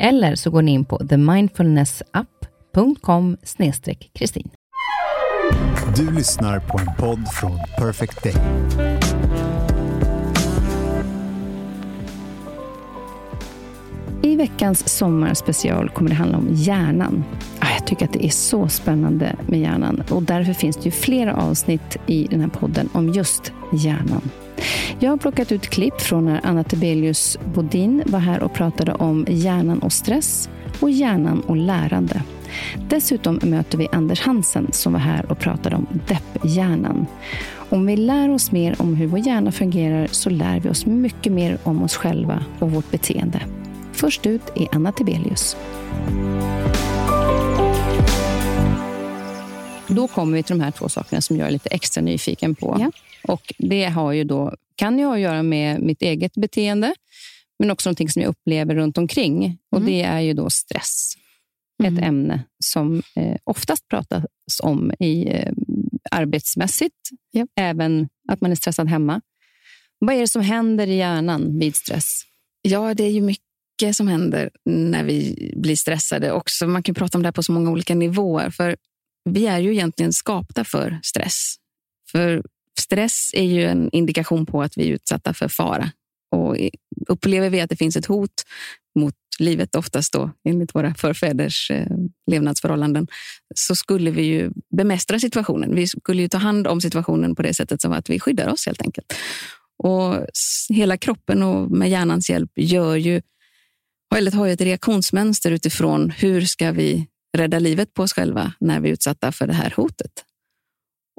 [0.00, 3.36] Eller så går ni in på themindfulnessapp.com
[4.12, 4.50] kristin.
[5.96, 8.34] Du lyssnar på en podd från Perfect Day.
[14.22, 17.24] I veckans sommarspecial kommer det handla om hjärnan.
[17.58, 20.90] Ah, jag tycker att det är så spännande med hjärnan och därför finns det ju
[20.90, 24.30] flera avsnitt i den här podden om just hjärnan.
[24.98, 29.26] Jag har plockat ut klipp från när Anna Tebelius Bodin var här och pratade om
[29.28, 30.48] hjärnan och stress
[30.80, 32.22] och hjärnan och lärande.
[32.88, 37.06] Dessutom möter vi Anders Hansen som var här och pratade om depphjärnan.
[37.70, 41.32] Om vi lär oss mer om hur vår hjärna fungerar så lär vi oss mycket
[41.32, 43.40] mer om oss själva och vårt beteende.
[43.92, 45.56] Först ut är Anna Tibelius.
[49.90, 52.76] Då kommer vi till de här två sakerna som jag är lite extra nyfiken på.
[52.80, 52.90] Ja.
[53.22, 56.94] Och Det har ju då, kan ju ha att göra med mitt eget beteende,
[57.58, 59.44] men också någonting som jag upplever runt omkring.
[59.44, 59.56] Mm.
[59.70, 61.14] Och Det är ju då stress.
[61.82, 61.96] Mm.
[61.96, 64.24] Ett ämne som eh, oftast pratas
[64.62, 65.52] om i eh,
[66.10, 67.46] arbetsmässigt, ja.
[67.56, 69.20] även att man är stressad hemma.
[69.98, 72.22] Vad är det som händer i hjärnan vid stress?
[72.62, 76.32] Ja, det är ju mycket som händer när vi blir stressade.
[76.32, 78.50] Också, man kan prata om det här på så många olika nivåer.
[78.50, 78.76] För
[79.24, 81.56] vi är ju egentligen skapta för stress.
[82.10, 82.42] För
[82.80, 85.90] Stress är ju en indikation på att vi är utsatta för fara.
[86.30, 86.56] Och
[87.08, 88.42] upplever vi att det finns ett hot
[88.98, 91.86] mot livet, oftast då enligt våra förfäders eh,
[92.30, 93.06] levnadsförhållanden,
[93.54, 95.74] så skulle vi ju bemästra situationen.
[95.74, 98.66] Vi skulle ju ta hand om situationen på det sättet som att vi skyddar oss
[98.66, 99.14] helt enkelt.
[99.82, 100.26] Och
[100.68, 103.22] hela kroppen och med hjärnans hjälp gör ju,
[104.16, 108.80] eller har ju ett reaktionsmönster utifrån hur ska vi rädda livet på oss själva när
[108.80, 110.24] vi är utsatta för det här hotet.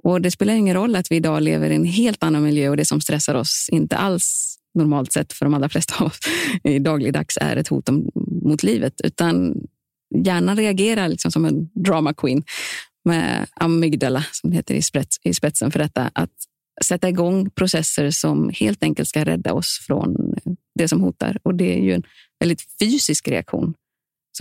[0.03, 2.77] Och Det spelar ingen roll att vi idag lever i en helt annan miljö och
[2.77, 6.19] det som stressar oss inte alls normalt sett för de allra flesta av oss
[6.63, 8.11] i dagligdags är ett hot om,
[8.43, 9.01] mot livet.
[9.03, 9.55] Utan
[10.15, 12.43] hjärnan reagerar liksom som en drama queen
[13.05, 16.11] med amygdala, som det heter i, spets, i spetsen för detta.
[16.13, 16.31] Att
[16.83, 20.35] sätta igång processer som helt enkelt ska rädda oss från
[20.75, 21.37] det som hotar.
[21.43, 22.03] Och Det är ju en
[22.39, 23.73] väldigt fysisk reaktion.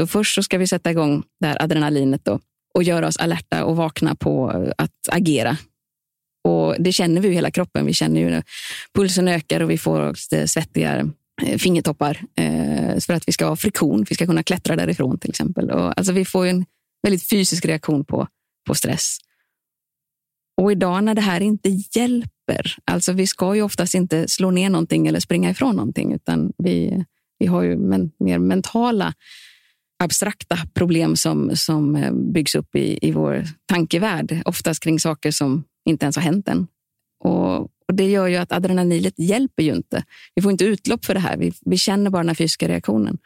[0.01, 2.41] Så först så ska vi sätta igång det här adrenalinet då,
[2.75, 5.57] och göra oss alerta och vakna på att agera.
[6.45, 7.87] Och Det känner vi i hela kroppen.
[7.87, 8.43] Vi känner ju
[8.95, 11.11] pulsen ökar och vi får eh, svettiga
[11.43, 14.05] eh, fingertoppar eh, för att vi ska ha friktion.
[14.09, 15.71] Vi ska kunna klättra därifrån till exempel.
[15.71, 16.65] Och alltså vi får en
[17.03, 18.27] väldigt fysisk reaktion på,
[18.67, 19.19] på stress.
[20.61, 24.71] Och idag när det här inte hjälper, alltså vi ska ju oftast inte slå ner
[24.71, 27.05] någonting eller springa ifrån någonting, utan vi,
[27.39, 29.15] vi har ju men, mer mentala
[30.03, 34.43] abstrakta problem som, som eh, byggs upp i, i vår tankevärld.
[34.45, 36.67] Oftast kring saker som inte ens har hänt än.
[37.25, 40.05] Och, och Det gör ju att adrenalinet hjälper ju inte.
[40.35, 41.37] Vi får inte utlopp för det här.
[41.37, 43.19] Vi, vi känner bara den fysiska reaktionen.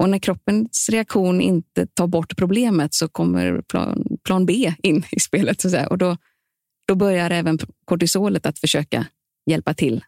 [0.00, 5.20] Och när kroppens reaktion inte tar bort problemet så kommer plan, plan B in i
[5.20, 5.60] spelet.
[5.60, 5.86] Så att säga.
[5.86, 6.16] Och då,
[6.88, 9.06] då börjar även kortisolet att försöka
[9.50, 10.04] hjälpa till.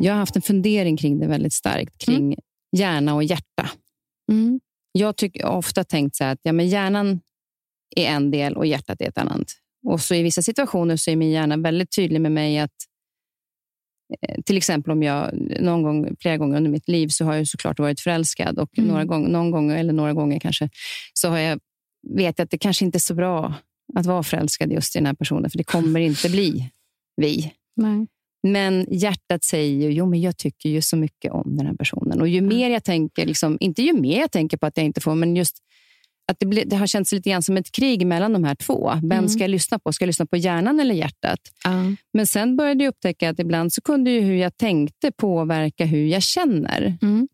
[0.00, 2.38] Jag har haft en fundering kring det väldigt starkt, kring mm.
[2.76, 3.70] hjärna och hjärta.
[4.32, 4.60] Mm.
[4.92, 7.20] Jag har ofta tänkt så att ja, men hjärnan
[7.96, 9.46] är en del och hjärtat är ett annat.
[9.86, 12.70] Och så I vissa situationer så är min hjärna väldigt tydlig med mig att
[14.22, 17.48] eh, till exempel om jag någon gång, flera gånger under mitt liv så har jag
[17.48, 18.90] såklart varit förälskad och mm.
[18.90, 20.68] några gång, någon gång eller några gånger kanske
[21.14, 21.60] så har jag
[22.08, 23.54] vet att det kanske inte är så bra
[23.96, 26.70] att vara förälskad just i den här personen, för det kommer inte bli
[27.16, 27.52] vi.
[27.76, 28.06] Nej.
[28.42, 32.20] Men hjärtat säger ju, jo men jag tycker ju så mycket om den här personen.
[32.20, 35.00] Och ju mer jag tänker, liksom, inte ju mer jag tänker på att jag inte
[35.00, 35.58] får, men just
[36.32, 38.92] att det, ble, det har känts lite grann som ett krig mellan de här två.
[39.02, 39.28] Vem Mm.
[39.28, 39.92] ska jag lyssna på?
[39.92, 41.38] Ska jag lyssna på hjärnan eller hjärtat?
[42.12, 46.06] Men sen började jag upptäcka att ibland så kunde ju hur jag tänkte påverka hur
[46.06, 46.98] jag känner.
[47.02, 47.28] Mm.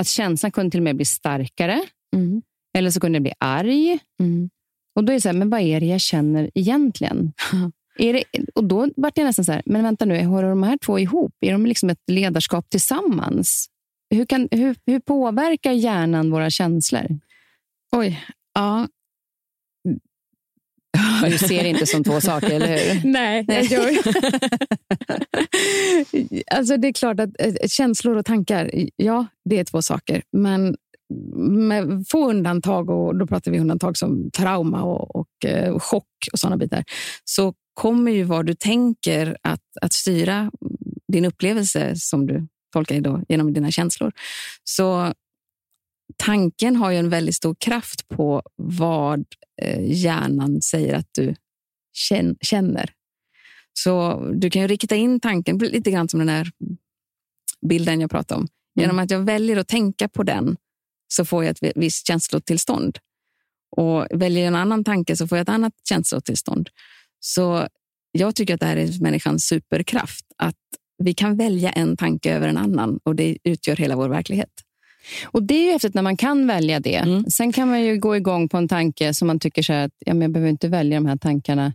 [0.00, 1.80] Att känslan kunde till och med bli starkare,
[2.16, 2.42] Mm.
[2.78, 3.98] eller så kunde jag bli arg.
[4.20, 4.50] Mm.
[4.94, 7.32] Och då är det så här, men vad är det jag känner egentligen?
[7.98, 10.78] är det, och då vart jag nästan så här, men vänta nu, hör de här
[10.78, 11.32] två ihop?
[11.40, 13.66] Är de liksom ett ledarskap tillsammans?
[14.10, 17.18] Hur, kan, hur, hur påverkar hjärnan våra känslor?
[17.92, 18.24] Oj.
[18.54, 18.88] Ja.
[21.30, 23.00] Du ser inte som två saker, eller hur?
[23.10, 23.90] Nej, jag gör
[26.56, 30.22] Alltså det är klart att eh, känslor och tankar, ja, det är två saker.
[30.32, 30.76] Men
[31.36, 36.38] med få undantag, och då pratar vi undantag som trauma och, och eh, chock och
[36.38, 36.84] sådana bitar,
[37.24, 40.50] så kommer ju vad du tänker att, att styra
[41.08, 44.12] din upplevelse som du tolkar idag genom dina känslor.
[44.64, 45.14] Så
[46.16, 49.24] tanken har ju en väldigt stor kraft på vad
[49.62, 51.34] eh, hjärnan säger att du
[51.92, 52.92] känn- känner.
[53.72, 56.50] Så du kan ju rikta in tanken lite grann som den här
[57.68, 58.48] bilden jag pratade om.
[58.74, 60.56] Genom att jag väljer att tänka på den
[61.08, 62.98] så får jag ett visst känslotillstånd.
[63.76, 66.68] Och väljer jag en annan tanke så får jag ett annat känslotillstånd.
[67.20, 67.66] Så
[68.12, 70.24] jag tycker att det här är människans superkraft.
[70.36, 70.54] Att
[70.98, 74.50] vi kan välja en tanke över en annan och det utgör hela vår verklighet.
[75.26, 76.96] Och Det är ju häftigt när man kan välja det.
[76.96, 77.24] Mm.
[77.24, 80.14] Sen kan man ju gå igång på en tanke som man tycker så att ja,
[80.14, 81.72] men jag behöver inte välja de här tankarna.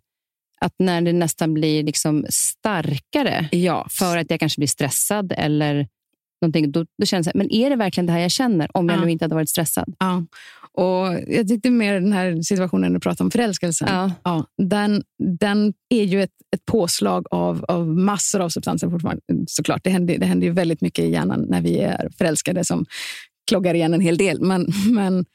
[0.61, 5.87] Att när det nästan blir liksom starkare Ja, för att jag kanske blir stressad eller
[6.41, 8.97] någonting, då, då känns det, men är det verkligen det här jag känner om jag
[8.97, 9.05] Ja.
[9.05, 9.93] nu inte hade varit stressad?
[9.99, 10.23] Ja.
[10.77, 13.87] Och jag tyckte mer den här situationen du pratade om förälskelsen.
[13.91, 14.11] Ja.
[14.23, 15.03] Ja, den,
[15.39, 19.21] den är ju ett, ett påslag av, av massor av substanser fortfarande.
[19.47, 22.85] Såklart, det händer, det händer ju väldigt mycket i hjärnan när vi är förälskade som
[23.49, 24.41] kloggar igen en hel del.
[24.41, 25.25] Men, men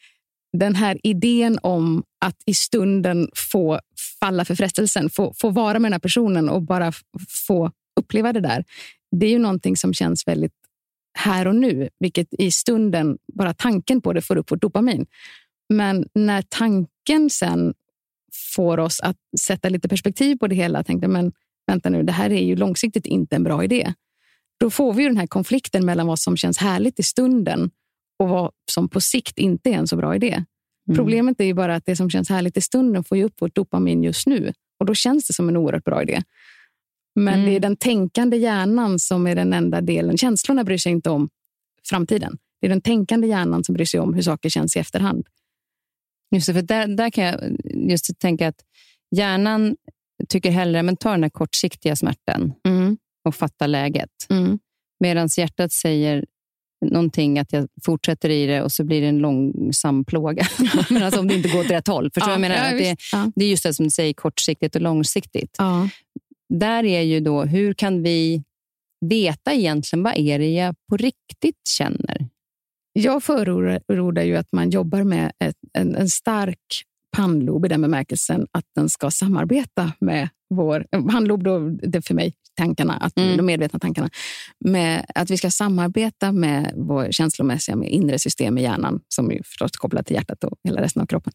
[0.58, 3.80] den här idén om att i stunden få
[4.20, 6.92] falla för frestelsen, få, få vara med den här personen och bara
[7.46, 7.70] få
[8.00, 8.64] uppleva det där.
[9.16, 10.52] Det är ju någonting som känns väldigt
[11.18, 15.06] här och nu, vilket i stunden, bara tanken på det får upp vårt dopamin.
[15.68, 17.74] Men när tanken sen
[18.54, 21.32] får oss att sätta lite perspektiv på det hela, tänkte men
[21.66, 23.94] vänta nu, det här är ju långsiktigt inte en bra idé.
[24.60, 27.70] Då får vi ju den här konflikten mellan vad som känns härligt i stunden
[28.18, 30.44] och vad som på sikt inte är en så bra idé.
[30.88, 30.96] Mm.
[30.96, 33.54] Problemet är ju bara att det som känns härligt i stunden får ju upp vårt
[33.54, 36.22] dopamin just nu och då känns det som en oerhört bra idé.
[37.14, 37.46] Men Mm.
[37.46, 40.16] det är den tänkande hjärnan som är den enda delen.
[40.16, 41.28] Känslorna bryr sig inte om
[41.88, 42.38] framtiden.
[42.60, 45.26] Det är den tänkande hjärnan som bryr sig om hur saker känns i efterhand.
[46.34, 47.56] Just det, för där, där kan jag
[47.90, 48.60] just tänka att
[49.16, 49.76] hjärnan
[50.28, 52.52] tycker hellre men ta den här kortsiktiga smärtan
[53.24, 54.10] och fatta läget.
[54.30, 54.58] Mm.
[55.00, 56.24] Medan hjärtat säger
[56.86, 60.46] någonting att jag fortsätter i det och så blir det en långsam plåga.
[60.90, 62.10] men alltså om det inte går åt rätt håll.
[62.14, 62.56] Förstår vad jag menar?
[62.56, 63.32] ja, Att det, ja.
[63.36, 65.56] det är just det som du säger, kortsiktigt och långsiktigt.
[66.50, 68.42] Där är ju då, hur kan vi
[69.06, 72.28] veta egentligen vad är det jag på riktigt känner?
[72.92, 76.84] Jag förordar ju att man jobbar med ett, en, en stark
[77.16, 80.86] pannlob i den bemärkelsen att den ska samarbeta med vår...
[81.10, 83.36] Pannlob, då, det är för mig tankarna, att, Mm.
[83.36, 84.10] de medvetna tankarna.
[84.64, 89.42] Med att vi ska samarbeta med vår känslomässiga med inre system i hjärnan som är
[89.44, 91.32] förstås kopplat till hjärtat och hela resten av kroppen.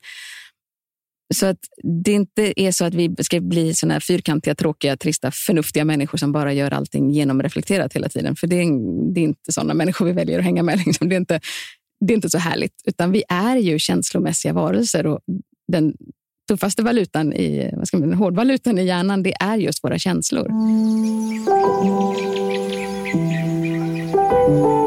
[1.33, 5.31] Så att det inte är så att vi ska bli såna här fyrkantiga, tråkiga, trista,
[5.31, 8.35] förnuftiga människor som bara gör allting genomreflekterat hela tiden.
[8.35, 10.77] För det är, det är inte sådana människor vi väljer att hänga med.
[10.85, 11.09] Liksom.
[11.09, 11.39] Det, är inte,
[12.05, 12.81] det är inte så härligt.
[12.85, 15.19] Utan vi är ju känslomässiga varelser och
[15.67, 15.93] den
[16.47, 20.49] tuffaste valutan i, vad ska man, den hårdvalutan i hjärnan, det är just våra känslor.
[24.47, 24.84] Mm.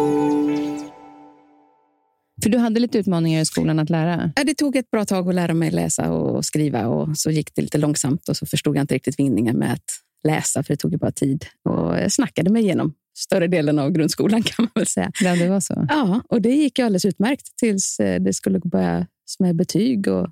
[2.49, 4.33] För du hade lite utmaningar i skolan att lära.
[4.37, 7.55] Ja, det tog ett bra tag att lära mig läsa och skriva och så gick
[7.55, 9.85] det lite långsamt och så förstod jag inte riktigt vinningen med att
[10.25, 11.45] läsa för det tog ju bara tid.
[11.64, 15.12] Och jag snackade mig igenom större delen av grundskolan kan man väl säga.
[15.21, 15.87] Ja, det var så.
[15.88, 19.07] Ja, och det gick ju alldeles utmärkt tills eh, det skulle börja
[19.38, 20.28] med betyg och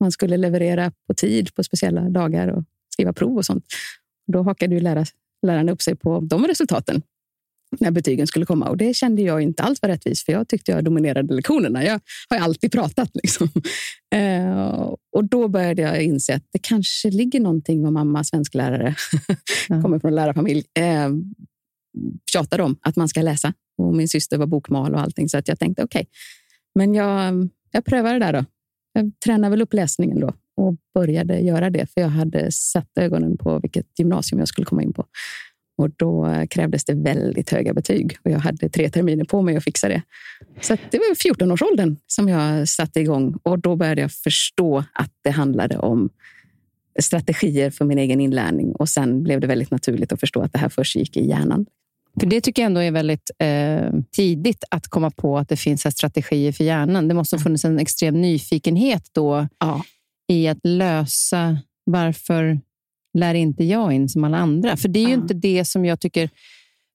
[0.00, 3.64] man skulle leverera på tid på speciella dagar och skriva prov och sånt.
[4.32, 5.04] Då hakade ju lära,
[5.46, 7.02] läraren upp sig på de resultaten
[7.78, 8.68] när betygen skulle komma.
[8.68, 11.84] Och Det kände jag inte alls var rättvist, för jag tyckte jag dominerade lektionerna.
[11.84, 13.10] Jag har ju alltid pratat.
[13.14, 13.48] Liksom.
[14.14, 18.94] Eh, och Då började jag inse att det kanske ligger någonting vad mamma, svensklärare,
[19.68, 19.82] Ja.
[19.82, 21.08] kommer från en lärarfamilj, eh,
[22.32, 23.52] tjatar om att man ska läsa.
[23.78, 26.06] Och Min syster var bokmal och allting, så att jag tänkte okej,
[26.74, 28.44] men jag, jag prövar det där då.
[28.92, 33.36] Jag tränar väl upp läsningen då och började göra det, för jag hade satt ögonen
[33.38, 35.06] på vilket gymnasium jag skulle komma in på.
[35.80, 39.64] Och då krävdes det väldigt höga betyg och jag hade tre terminer på mig att
[39.64, 40.02] fixa det.
[40.60, 45.30] Så det var 14-årsåldern som jag satte igång och då började jag förstå att det
[45.30, 46.10] handlade om
[47.00, 50.58] strategier för min egen inlärning och sen blev det väldigt naturligt att förstå att det
[50.58, 51.66] här först gick i hjärnan.
[52.20, 55.96] För Det tycker jag ändå är väldigt eh, tidigt att komma på att det finns
[55.96, 57.08] strategier för hjärnan.
[57.08, 59.84] Det måste ha funnits en extrem nyfikenhet då ja.
[60.28, 62.60] i att lösa varför
[63.18, 64.76] lär inte jag in som alla andra?
[64.76, 65.14] För det är ju ja.
[65.14, 66.30] inte det som jag tycker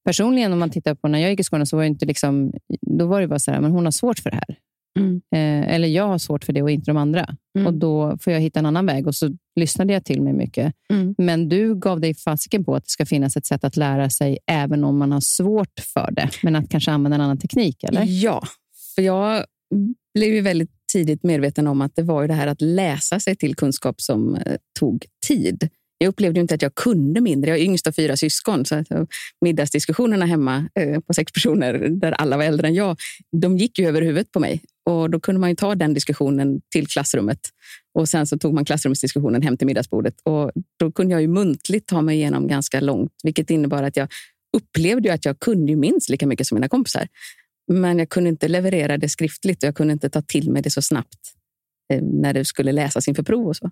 [0.06, 2.54] personligen, om man tittar på när jag gick i skolan, så var det inte liksom,
[2.82, 4.58] då var det bara så här, men hon har svårt för det här.
[5.00, 5.22] Mm.
[5.36, 7.36] Eh, eller jag har svårt för det och inte de andra.
[7.58, 7.68] Mm.
[7.68, 9.08] Och Då får jag hitta en annan väg.
[9.08, 10.74] Och så lyssnade jag till mig mycket.
[10.94, 11.16] Mm.
[11.18, 14.38] Men du gav dig fasiken på att det ska finnas ett sätt att lära sig
[14.48, 16.30] även om man har svårt för det.
[16.44, 18.04] Men att kanske använda en annan teknik, eller?
[18.08, 18.44] Ja,
[18.96, 19.46] för jag
[20.14, 23.36] blev ju väldigt tidigt medveten om att det var ju det här att läsa sig
[23.36, 25.70] till kunskap som eh, tog tid.
[25.98, 27.52] Jag upplevde inte att jag kunde mindre.
[27.52, 28.66] Jag är yngst av fyra syskon.
[28.66, 29.04] Så att eh,
[29.42, 32.98] middagsdiskussionerna hemma eh, på sex personer, där alla var äldre än jag,
[33.42, 34.62] de gick ju över huvudet på mig.
[34.90, 37.40] Och Då kunde man ta den diskussionen till klassrummet.
[38.00, 40.16] Och Sen så tog man klassrumsdiskussionen hem till middagsbordet.
[40.24, 44.08] Och Då kunde jag ju muntligt ta mig igenom ganska långt, vilket innebar att jag
[44.58, 47.08] upplevde att jag kunde minst lika mycket som mina kompisar.
[47.72, 50.70] Men jag kunde inte leverera det skriftligt och jag kunde inte ta till mig det
[50.70, 51.35] så snabbt
[52.02, 53.72] när det skulle läsas inför prov och så.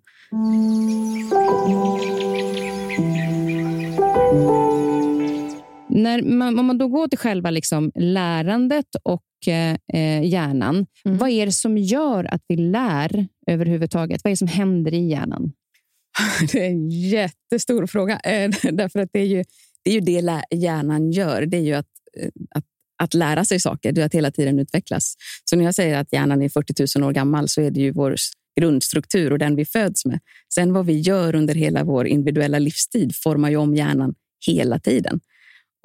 [5.89, 11.17] När man, om man då går till själva liksom lärandet och eh, hjärnan, mm.
[11.17, 14.21] vad är det som gör att vi lär överhuvudtaget?
[14.23, 15.51] Vad är det som händer i hjärnan?
[16.51, 18.19] Det är en jättestor fråga.
[18.19, 19.43] Eh, därför att det är ju
[19.83, 21.45] det, är ju det hjärnan gör.
[21.45, 21.87] Det är ju att,
[22.19, 22.65] eh, att,
[23.03, 25.15] att lära sig saker, det är att hela tiden utvecklas.
[25.45, 27.91] Så när jag säger att hjärnan är 40 000 år gammal så är det ju
[27.91, 28.15] vår
[28.59, 30.19] grundstruktur och den vi föds med.
[30.53, 34.15] Sen vad vi gör under hela vår individuella livstid formar ju om hjärnan
[34.47, 35.19] hela tiden.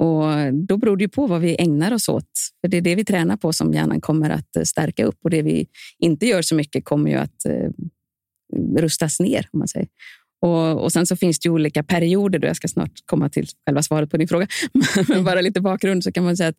[0.02, 2.30] Och Då beror det på vad vi ägnar oss åt.
[2.60, 5.30] För Det är det vi tränar på som hjärnan kommer att eh, stärka upp och
[5.30, 5.66] det vi
[5.98, 7.70] inte gör så mycket kommer ju att eh,
[8.78, 9.48] rustas ner.
[9.52, 9.88] om man säger.
[10.40, 12.38] Och, och Sen så finns det olika perioder.
[12.38, 14.46] Då jag ska snart komma till själva svaret på din fråga.
[15.08, 16.58] Men bara lite bakgrund så kan man säga att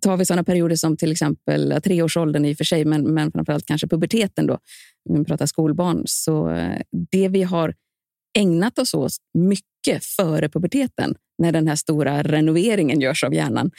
[0.00, 3.66] tar vi sådana perioder som till exempel treårsåldern i och för sig, men, men framförallt
[3.66, 4.58] kanske puberteten då,
[5.10, 7.74] om vi pratar skolbarn, så eh, det vi har
[8.38, 13.70] ägnat oss åt mycket före puberteten, när den här stora renoveringen görs av hjärnan,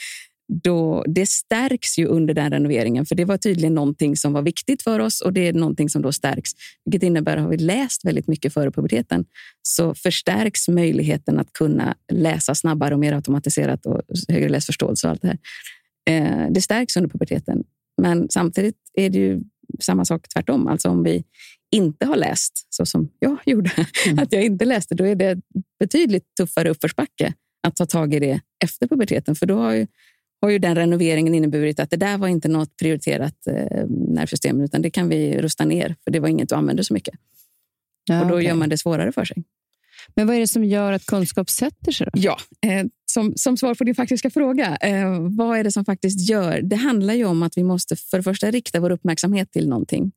[0.52, 3.06] då, det stärks ju under den renoveringen.
[3.06, 6.02] För det var tydligen någonting som var viktigt för oss och det är någonting som
[6.02, 6.50] då stärks.
[6.84, 9.24] Vilket innebär att har vi läst väldigt mycket före puberteten
[9.62, 15.22] så förstärks möjligheten att kunna läsa snabbare och mer automatiserat och högre läsförståelse och allt
[15.22, 15.38] det här.
[16.08, 17.64] Eh, det stärks under puberteten.
[18.02, 19.40] Men samtidigt är det ju
[19.80, 20.66] samma sak tvärtom.
[20.66, 21.24] Alltså om vi
[21.70, 23.70] inte har läst, så som jag gjorde,
[24.06, 24.18] mm.
[24.18, 25.38] att jag inte läste, då är det
[25.80, 29.34] betydligt tuffare uppförsbacke att ta tag i det efter puberteten.
[29.34, 29.86] För då har ju,
[30.40, 34.82] har ju den renoveringen inneburit att det där var inte något prioriterat eh, nervsystem, utan
[34.82, 37.14] det kan vi rusta ner, för det var inget du använde så mycket.
[38.04, 38.46] Ja, och Då okay.
[38.46, 39.44] gör man det svårare för sig.
[40.14, 42.08] Men vad är det som gör att kunskap sätter sig?
[42.12, 42.20] Då?
[42.20, 44.76] Ja, eh, som, som svar på din faktiska fråga.
[44.76, 46.62] Eh, vad är det som faktiskt gör?
[46.62, 50.12] Det handlar ju om att vi måste för det första rikta vår uppmärksamhet till någonting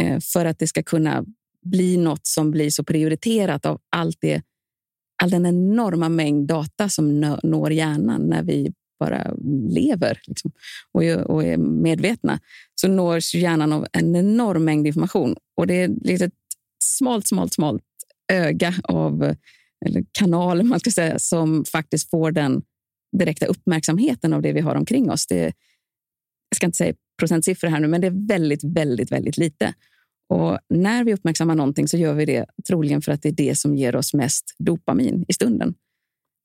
[0.00, 1.24] eh, för att det ska kunna
[1.62, 4.42] bli något som blir så prioriterat av allt det,
[5.22, 9.34] all den enorma mängd data som når hjärnan när vi bara
[9.68, 10.52] lever liksom,
[10.92, 12.40] och, är, och är medvetna.
[12.74, 15.36] Så nås hjärnan av en enorm mängd information.
[15.56, 16.32] Och det är ett
[16.84, 17.82] smalt, smalt, smalt
[18.32, 19.34] öga av
[19.86, 22.62] eller kanal man ska säga, som faktiskt får den
[23.18, 25.26] direkta uppmärksamheten av det vi har omkring oss.
[25.26, 25.42] Det,
[26.48, 29.74] jag ska inte säga procentsiffror här nu, men det är väldigt, väldigt, väldigt lite.
[30.28, 33.58] Och när vi uppmärksammar någonting så gör vi det troligen för att det är det
[33.58, 35.74] som ger oss mest dopamin i stunden.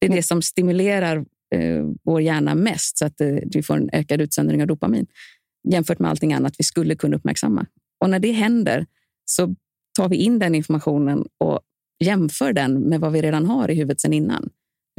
[0.02, 3.90] Det är det som stimulerar eh, vår hjärna mest så att eh, vi får en
[3.94, 5.08] ökad utsöndring av dopamin
[5.70, 7.66] jämfört med allting annat vi skulle kunna uppmärksamma.
[8.00, 8.86] Och när det händer
[9.26, 9.56] så
[9.98, 11.60] tar vi in den informationen och
[12.02, 14.50] jämför den med vad vi redan har i huvudet sen innan.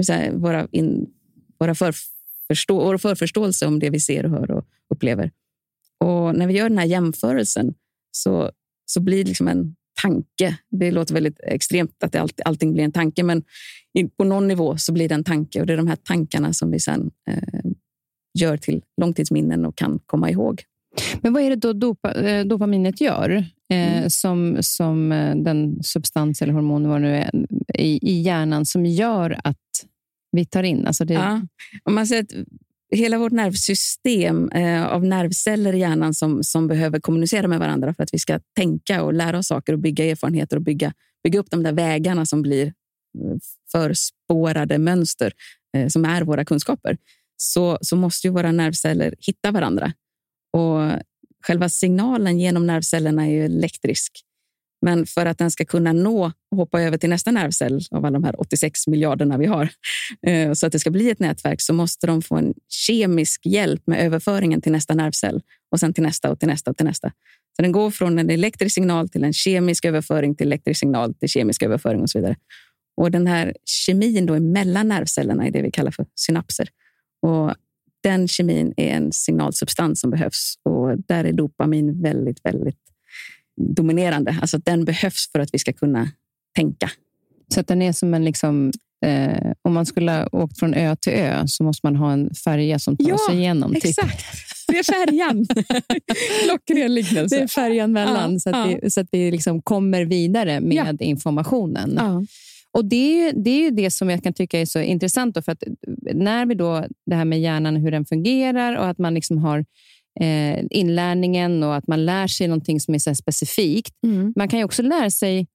[0.06, 1.06] Säga, våra, in,
[1.58, 5.30] våra förförstå, vår förförståelse om det vi ser, och hör och upplever.
[6.04, 7.74] Och när vi gör den här jämförelsen
[8.10, 8.50] så,
[8.86, 10.58] så blir det liksom en tanke.
[10.70, 13.42] Det låter väldigt extremt att det all, allting blir en tanke, men
[14.16, 15.60] på någon nivå så blir det en tanke.
[15.60, 17.70] Och det är de här tankarna som vi sen eh,
[18.38, 20.62] gör till långtidsminnen och kan komma ihåg.
[21.20, 23.44] Men vad är det då dopa, eh, dopaminet gör
[23.74, 24.10] mm.
[24.10, 27.30] som, som eh, den substans eller hormon vad nu är,
[27.74, 29.56] i, i hjärnan som gör att
[30.32, 30.86] vi tar in?
[30.86, 31.14] Alltså det...
[31.14, 31.40] ja.
[31.84, 32.32] Om man säger att
[32.92, 38.02] hela vårt nervsystem eh, av nervceller i hjärnan som, som behöver kommunicera med varandra för
[38.02, 40.92] att vi ska tänka och lära oss saker och bygga erfarenheter och bygga,
[41.24, 42.72] bygga upp de där vägarna som blir
[43.72, 45.32] förspårade mönster.
[45.76, 46.96] eh, som är våra kunskaper,
[47.36, 49.92] så, så måste ju våra nervceller hitta varandra.
[50.52, 50.80] Och
[51.42, 54.24] själva signalen genom nervcellerna är ju elektrisk.
[54.84, 58.18] Men för att den ska kunna nå och hoppa över till nästa nervcell av alla
[58.18, 59.68] de här 86 miljarderna vi har,
[60.26, 63.86] eh, så att det ska bli ett nätverk, så måste de få en kemisk hjälp
[63.86, 67.12] med överföringen till nästa nervcell och sen till nästa och till nästa och till nästa.
[67.56, 71.28] Så den går från en elektrisk signal till en kemisk överföring till elektrisk signal till
[71.28, 72.36] kemisk överföring och så vidare.
[72.96, 76.68] Och den här kemin då mellan nervcellerna är det vi kallar för synapser.
[77.22, 77.54] Och
[78.02, 82.78] den kemin är en signalsubstans som behövs och där är dopamin väldigt, väldigt
[83.60, 84.38] dominerande.
[84.40, 86.08] Alltså den behövs för att vi ska kunna
[86.56, 86.90] tänka.
[87.54, 88.72] Så att den är som en liksom,
[89.04, 92.34] eh, om man skulle ha åkt från ö till ö så måste man ha en
[92.34, 93.74] färja som tar ja, sig igenom.
[93.74, 93.84] Typ.
[93.84, 94.24] Exakt.
[94.68, 95.46] Det är färjan.
[96.44, 97.36] Klockren liknelse.
[97.36, 98.78] Det är färjan mellan, ja, så att ja.
[98.82, 102.00] vi, så att vi liksom kommer vidare med informationen.
[102.74, 105.34] Och det är, ju, det är ju det som jag kan tycka är så intressant.
[105.34, 105.62] Då, för att
[106.14, 109.64] när vi då, det här med hjärnan, hur den fungerar och att man liksom har
[110.20, 113.94] eh, inlärningen och att man lär sig någonting som är så specifikt.
[114.06, 114.32] Mm.
[114.36, 115.46] Man kan ju också lära sig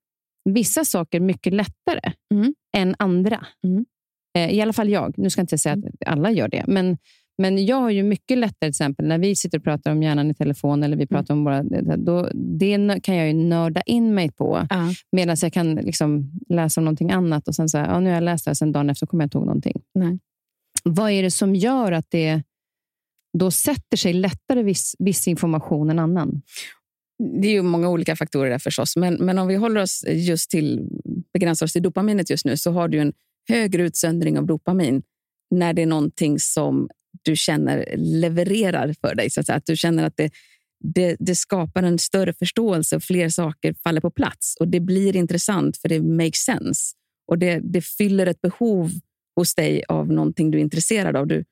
[0.49, 2.53] vissa saker mycket lättare mm.
[2.77, 3.45] än andra.
[3.63, 3.85] Mm.
[4.37, 5.13] Eh, I alla fall jag.
[5.17, 5.93] Nu ska jag inte säga att mm.
[6.05, 6.97] alla gör det, men,
[7.37, 10.31] men jag har ju mycket lättare, till exempel när vi sitter och pratar om hjärnan
[10.31, 11.07] i telefon eller vi mm.
[11.07, 11.63] pratar om våra...
[11.97, 14.91] Då, det kan jag ju nörda in mig på, uh.
[15.11, 18.23] medan jag kan liksom läsa om någonting annat och sen säga ja, nu har jag
[18.23, 19.81] läst det här, sen dagen efter kommer jag inte ihåg någonting.
[19.93, 20.19] Nej.
[20.83, 22.43] Vad är det som gör att det
[23.37, 26.41] då sätter sig lättare viss, viss information än annan?
[27.41, 30.49] Det är ju många olika faktorer där förstås, men, men om vi håller oss just
[30.49, 30.89] till,
[31.33, 33.13] begränsar oss till dopaminet just nu så har du en
[33.49, 35.03] högre utsöndring av dopamin
[35.51, 36.89] när det är någonting som
[37.21, 39.29] du känner levererar för dig.
[39.29, 39.55] Så att, säga.
[39.55, 40.31] att du känner att det,
[40.83, 44.55] det, det, skapar en större förståelse och fler saker faller på plats.
[44.59, 46.95] Och Det blir intressant för det makes sense.
[47.27, 48.91] Och det, det fyller ett behov
[49.35, 51.27] hos dig av någonting du är intresserad av.
[51.27, 51.43] Du,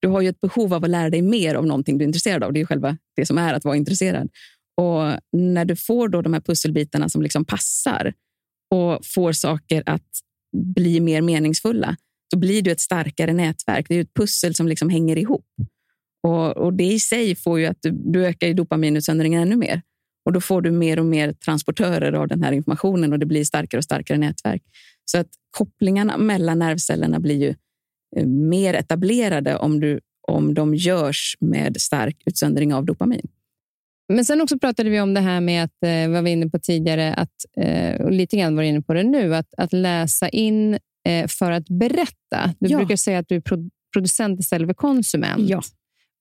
[0.00, 2.44] du har ju ett behov av att lära dig mer om någonting du är intresserad
[2.44, 2.52] av.
[2.52, 4.30] Det är själva det som är att vara intresserad.
[4.76, 8.12] Och När du får då de här pusselbitarna som liksom passar
[8.70, 10.20] och får saker att
[10.56, 11.96] bli mer meningsfulla,
[12.32, 13.86] då blir du ett starkare nätverk.
[13.88, 15.46] Det är ett pussel som liksom hänger ihop.
[16.22, 19.82] Och, och Det i sig får ju att du, du ökar dopaminutsöndringen ännu mer.
[20.24, 23.44] Och Då får du mer och mer transportörer av den här informationen och det blir
[23.44, 24.62] starkare och starkare nätverk.
[25.04, 27.54] Så att kopplingarna mellan nervcellerna blir ju
[28.16, 33.28] eh, mer etablerade om, du, om de görs med stark utsöndring av dopamin.
[34.08, 36.58] Men sen också pratade vi om det här med att, eh, vad vi inne på
[36.58, 40.78] tidigare, att, eh, och lite grann var inne på det nu, att, att läsa in
[41.28, 42.54] för att berätta.
[42.58, 42.78] Du ja.
[42.78, 45.48] brukar säga att du är pro producent istället för konsument.
[45.48, 45.62] Ja.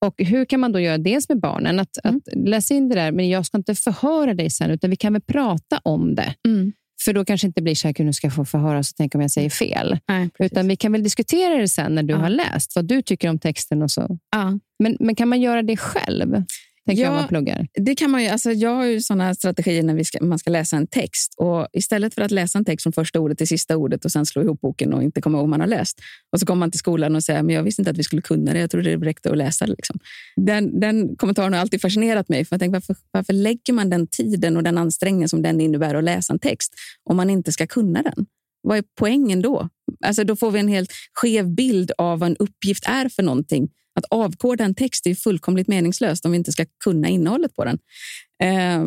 [0.06, 1.80] Och Hur kan man då göra dels med barnen?
[1.80, 2.15] Att, mm.
[2.15, 5.13] att läsa in det där, men jag ska inte förhöra dig sen, utan vi kan
[5.13, 6.36] väl prata om det.
[6.48, 6.74] Mm.
[7.06, 9.21] För då kanske inte blir så här, nu ska jag få förhöra så tänk om
[9.21, 10.00] jag säger fel.
[10.08, 12.17] Nej, Utan vi kan väl diskutera det sen när du ja.
[12.17, 14.17] har läst, vad du tycker om texten och så.
[14.32, 14.60] Ja.
[14.80, 16.43] Men, men kan man göra det själv?
[16.86, 17.67] Tänker ja, jag, man pluggar?
[17.74, 18.30] Det kan man ju.
[18.30, 21.34] Alltså, jag har ju såna strategier när ska, man ska läsa en text.
[21.38, 24.26] Och Istället för att läsa en text från första ordet till sista ordet och sen
[24.26, 26.00] slå ihop boken och inte komma ihåg vad man har läst.
[26.32, 28.21] Och så kommer man till skolan och säger men jag visste inte att vi skulle
[28.21, 28.60] kunna det.
[28.60, 29.65] Jag trodde det räckte att läsa.
[29.65, 30.00] Liksom.
[30.36, 32.45] Den, den kommentaren har alltid fascinerat mig.
[32.45, 35.95] För jag tänker, varför, varför lägger man den tiden och den ansträngningen som den innebär
[35.95, 36.74] att läsa en text
[37.10, 38.26] om man inte ska kunna den?
[38.65, 39.69] Vad är poängen då?
[40.06, 43.69] Alltså, då får vi en helt skev bild av vad en uppgift är för någonting
[43.95, 47.80] att avkoda en text är fullkomligt meningslöst om vi inte ska kunna innehållet på den.
[48.43, 48.86] Eh,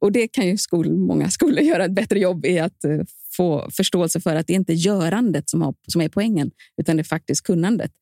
[0.00, 3.00] och Det kan ju skol, många skolor göra ett bättre jobb i att eh,
[3.36, 7.02] få förståelse för att det inte är görandet som, har, som är poängen, utan det
[7.02, 7.92] är faktiskt kunnandet.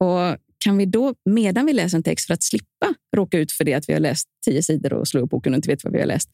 [0.00, 3.64] Och kan vi då, medan vi läser en text, för att slippa råka ut för
[3.64, 5.92] det att vi har läst tio sidor och slå upp boken och inte vet vad
[5.92, 6.30] vi har läst,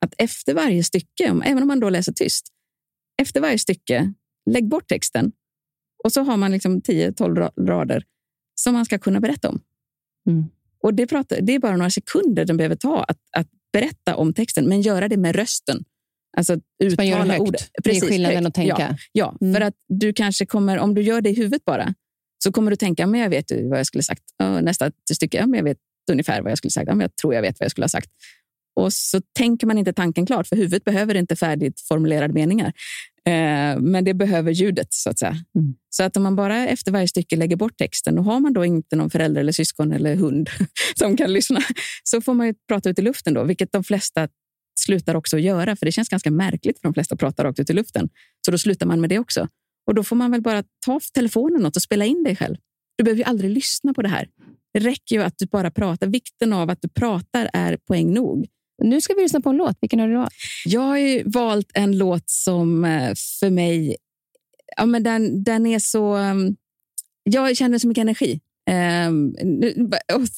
[0.00, 2.48] att efter varje stycke, även om man då läser tyst,
[3.20, 4.12] efter varje stycke,
[4.50, 5.32] lägg bort texten
[6.04, 8.04] och så har man liksom 10-12 rader
[8.54, 9.60] som man ska kunna berätta om.
[10.26, 10.44] Mm.
[10.82, 14.34] Och det, pratar, det är bara några sekunder den behöver ta att, att berätta om
[14.34, 15.84] texten, men göra det med rösten.
[16.36, 17.70] Alltså uttala ordet.
[17.84, 18.46] Precis, det är skillnaden högt.
[18.46, 18.76] att tänka.
[18.78, 19.54] Ja, ja mm.
[19.54, 21.94] för att du kanske kommer, om du gör det i huvudet bara,
[22.44, 24.22] så kommer du tänka, men jag vet vad jag skulle sagt.
[24.62, 25.78] nästa stycke, men jag vet
[26.10, 26.88] ungefär vad jag skulle sagt.
[26.88, 28.10] men jag tror jag vet vad jag skulle ha sagt.
[28.80, 32.72] Och så tänker man inte tanken klart, för huvudet behöver inte färdigt formulerade meningar.
[33.26, 35.36] Eh, men det behöver ljudet, så att säga.
[35.54, 35.74] Mm.
[35.90, 38.64] Så att om man bara efter varje stycke lägger bort texten, och har man då
[38.64, 40.50] inte någon förälder eller syskon eller hund
[40.98, 41.60] som kan lyssna,
[42.04, 44.28] så får man ju prata ut i luften då, vilket de flesta
[44.80, 47.58] slutar också att göra, för det känns ganska märkligt för de flesta att prata rakt
[47.58, 48.08] ut i luften.
[48.44, 49.48] Så då slutar man med det också.
[49.86, 52.56] Och då får man väl bara ta telefonen och spela in dig själv.
[52.98, 54.28] Du behöver ju aldrig lyssna på det här.
[54.72, 56.06] Det räcker ju att du bara pratar.
[56.06, 58.46] Vikten av att du pratar är poäng nog.
[58.80, 59.76] Nu ska vi lyssna på en låt.
[59.80, 60.34] Vilken har du valt?
[60.64, 63.96] Jag har valt en låt som eh, för mig...
[64.76, 66.16] Ja, men den, den är så...
[66.16, 66.56] Um,
[67.22, 68.40] jag känner så mycket energi.
[69.08, 69.34] Um,
[70.14, 70.28] och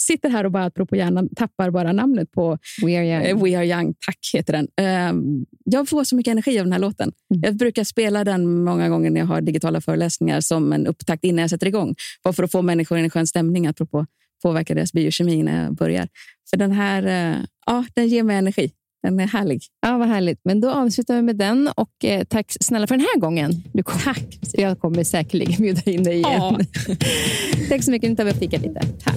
[0.00, 3.38] sitter här och bara, apropå hjärnan, tappar bara namnet på We Are Young.
[3.38, 4.68] Uh, We Are Young, tack heter den.
[5.10, 7.12] Um, jag får så mycket energi av den här låten.
[7.34, 7.42] Mm.
[7.44, 11.40] Jag brukar spela den många gånger när jag har digitala föreläsningar som en upptakt innan
[11.40, 11.94] jag sätter igång.
[12.24, 14.06] Bara för att få människor i en skön stämning, apropå
[14.42, 16.08] påverka deras biokemi när jag börjar.
[16.50, 18.70] För den här uh, ja, den ger mig energi.
[19.02, 19.62] Den är härlig.
[19.80, 20.40] Ja, vad härligt.
[20.44, 21.68] Men då avslutar vi med den.
[21.76, 23.62] Och eh, tack snälla för den här gången.
[23.72, 24.00] Du kom.
[24.00, 24.38] Tack.
[24.52, 26.32] Jag kommer säkerligen bjuda in dig igen.
[26.32, 26.58] Ja.
[27.68, 28.10] tack så mycket.
[28.10, 28.80] Nu tar vi och fikar lite.
[29.04, 29.16] Tack.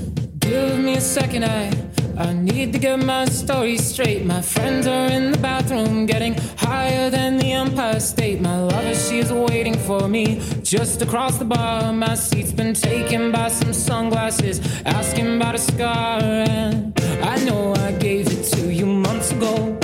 [2.18, 4.26] I, need to get my story straight.
[4.26, 8.40] My friends are in the bathroom getting higher than the Empire State.
[8.42, 11.92] My lover, she's waiting for me just across the bar.
[11.94, 16.20] My seat's been taken by some sunglasses, asking about a scar.
[16.22, 19.78] And I know I gave it to you months ago.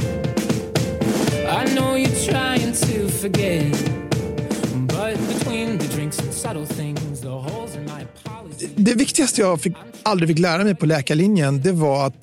[1.49, 3.71] I know you're trying to forget.
[4.87, 8.28] But between the drinks and subtle things, the holes in my apology.
[8.75, 12.15] Det viktigaste jag fick, aldrig fick lära mig på läkarlinjen, det var att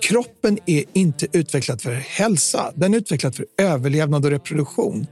[0.00, 2.72] kroppen är inte utvecklad för hälsa.
[2.74, 5.06] Den är utvecklad för överlevnad och reproduktion.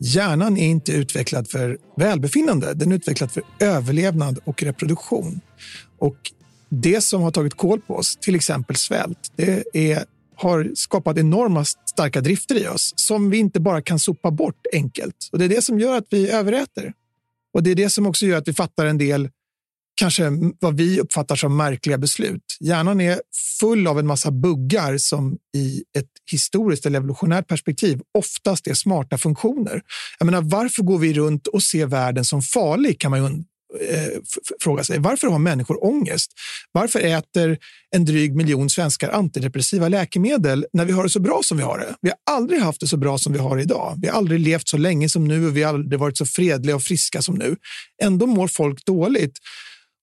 [0.00, 2.74] Hjärnan är inte utvecklad för välbefinnande.
[2.74, 5.40] Den är utvecklad för överlevnad och reproduktion.
[5.98, 6.16] Och
[6.68, 10.04] det som har tagit koll på oss, till exempel svält, det är,
[10.34, 15.28] har skapat enorma starka drifter i oss som vi inte bara kan sopa bort enkelt.
[15.32, 16.92] Och Det är det som gör att vi överäter.
[17.54, 19.28] Och Det är det som också gör att vi fattar en del
[19.94, 22.42] kanske vad vi uppfattar som märkliga beslut.
[22.60, 23.20] Hjärnan är
[23.60, 29.18] full av en massa buggar som i ett historiskt eller evolutionärt perspektiv oftast är smarta
[29.18, 29.82] funktioner.
[30.18, 33.44] Jag menar, varför går vi runt och ser världen som farlig kan man
[33.80, 34.20] eh,
[34.60, 34.98] fråga sig.
[34.98, 36.32] Varför har människor ångest?
[36.72, 37.58] Varför äter
[37.94, 41.78] en dryg miljon svenskar antidepressiva läkemedel när vi har det så bra som vi har
[41.78, 41.94] det?
[42.00, 43.98] Vi har aldrig haft det så bra som vi har idag.
[44.02, 46.76] Vi har aldrig levt så länge som nu och vi har aldrig varit så fredliga
[46.76, 47.56] och friska som nu.
[48.02, 49.38] Ändå mår folk dåligt.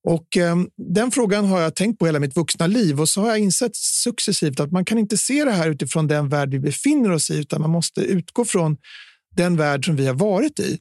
[0.09, 3.27] Och eh, Den frågan har jag tänkt på hela mitt vuxna liv och så har
[3.27, 7.11] jag insett successivt att man kan inte se det här utifrån den värld vi befinner
[7.11, 8.77] oss i utan man måste utgå från
[9.35, 10.79] den värld som vi har varit i.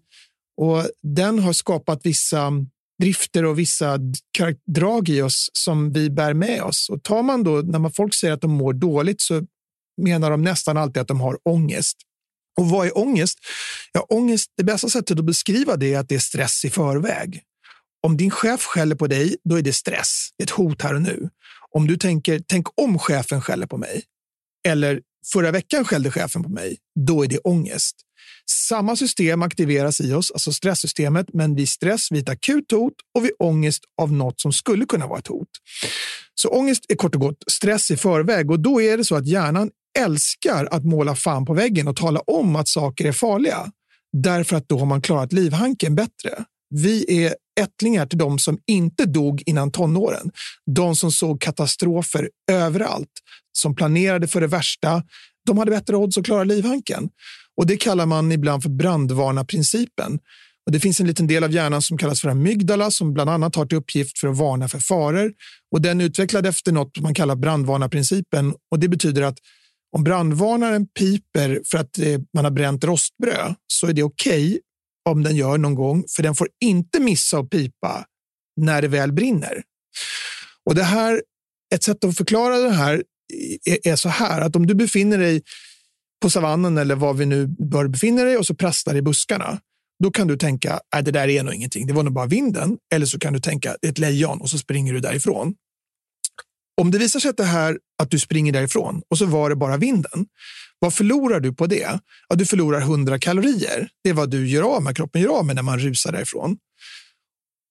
[0.57, 2.53] Och Den har skapat vissa
[3.03, 3.99] drifter och vissa
[4.67, 6.89] drag i oss som vi bär med oss.
[6.91, 9.47] Och tar man då, när man folk säger att de mår dåligt så
[10.03, 11.97] menar de nästan alltid att de har ångest.
[12.59, 13.39] Och vad är ångest?
[13.93, 17.43] Ja, ångest, det bästa sättet att beskriva det är att det är stress i förväg.
[18.09, 21.29] Om din chef skäller på dig, då är det stress, ett hot här och nu.
[21.75, 24.03] Om du tänker, tänk om chefen skäller på mig,
[24.69, 25.01] eller
[25.33, 27.97] förra veckan skällde chefen på mig, då är det ångest.
[28.51, 33.25] Samma system aktiveras i oss, alltså stresssystemet, men vid stress vid ett akut hot och
[33.25, 35.49] vid ångest av något som skulle kunna vara ett hot.
[36.35, 39.27] Så ångest är kort och gott stress i förväg och då är det så att
[39.27, 43.73] hjärnan älskar att måla fan på väggen och tala om att saker är farliga.
[44.13, 46.45] Därför att då har man klarat livhanken bättre.
[46.71, 50.31] Vi är ättlingar till de som inte dog innan tonåren.
[50.67, 53.13] De som såg katastrofer överallt,
[53.53, 55.03] som planerade för det värsta.
[55.47, 57.09] De hade bättre odds att klara livhanken.
[57.57, 60.19] Och Det kallar man ibland för brandvarnarprincipen.
[60.67, 63.55] Och det finns en liten del av hjärnan som kallas för amygdala som bland annat
[63.55, 65.33] har till uppgift för att varna för faror.
[65.73, 68.55] Och Den är utvecklad efter något man kallar brandvarnarprincipen.
[68.71, 69.39] Och Det betyder att
[69.97, 74.59] om brandvarnaren piper för att eh, man har bränt rostbröd så är det okej okay
[75.11, 78.05] om den gör någon gång, för den får inte missa att pipa
[78.61, 79.63] när det väl brinner.
[80.65, 81.23] Och det här,
[81.75, 83.03] Ett sätt att förklara det här
[83.85, 85.43] är, så här att om du befinner dig
[86.23, 89.61] på savannen eller var vi nu bör befinna dig och så prasslar i buskarna.
[90.05, 91.87] Då kan du tänka att det där är nog ingenting.
[91.87, 92.79] Det var nog bara vinden.
[92.95, 95.55] Eller så kan du tänka det är ett lejon och så springer du därifrån.
[96.81, 99.57] Om det visar sig att, det här, att du springer därifrån och så var det
[99.57, 100.27] bara vinden,
[100.79, 102.01] vad förlorar du på det?
[102.29, 103.89] Ja, du förlorar 100 kalorier.
[104.05, 106.57] Det är vad du gör av med, kroppen gör av med när man rusar därifrån.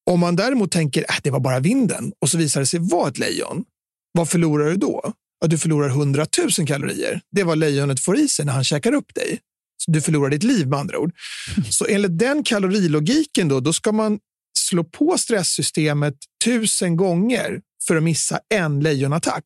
[0.09, 2.79] Om man däremot tänker att äh, det var bara vinden och så visar det sig
[2.79, 3.63] vara ett lejon,
[4.11, 5.13] vad förlorar du då?
[5.39, 6.25] Ja, du förlorar 100
[6.57, 7.21] 000 kalorier.
[7.31, 9.39] Det är vad lejonet får i sig när han käkar upp dig.
[9.77, 11.11] Så du förlorar ditt liv med andra ord.
[11.69, 14.19] Så enligt den kalorilogiken då, då ska man
[14.57, 16.15] slå på stresssystemet
[16.45, 19.43] tusen gånger för att missa en lejonattack.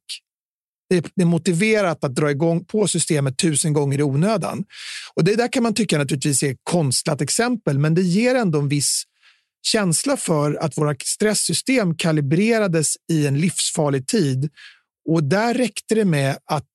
[1.16, 4.64] Det är motiverat att dra igång på systemet tusen gånger i onödan.
[5.14, 8.60] Och det där kan man tycka naturligtvis är ett konstlat exempel, men det ger ändå
[8.60, 9.04] en viss
[9.66, 14.50] känsla för att våra stresssystem kalibrerades i en livsfarlig tid.
[15.10, 16.68] Och där räckte det med att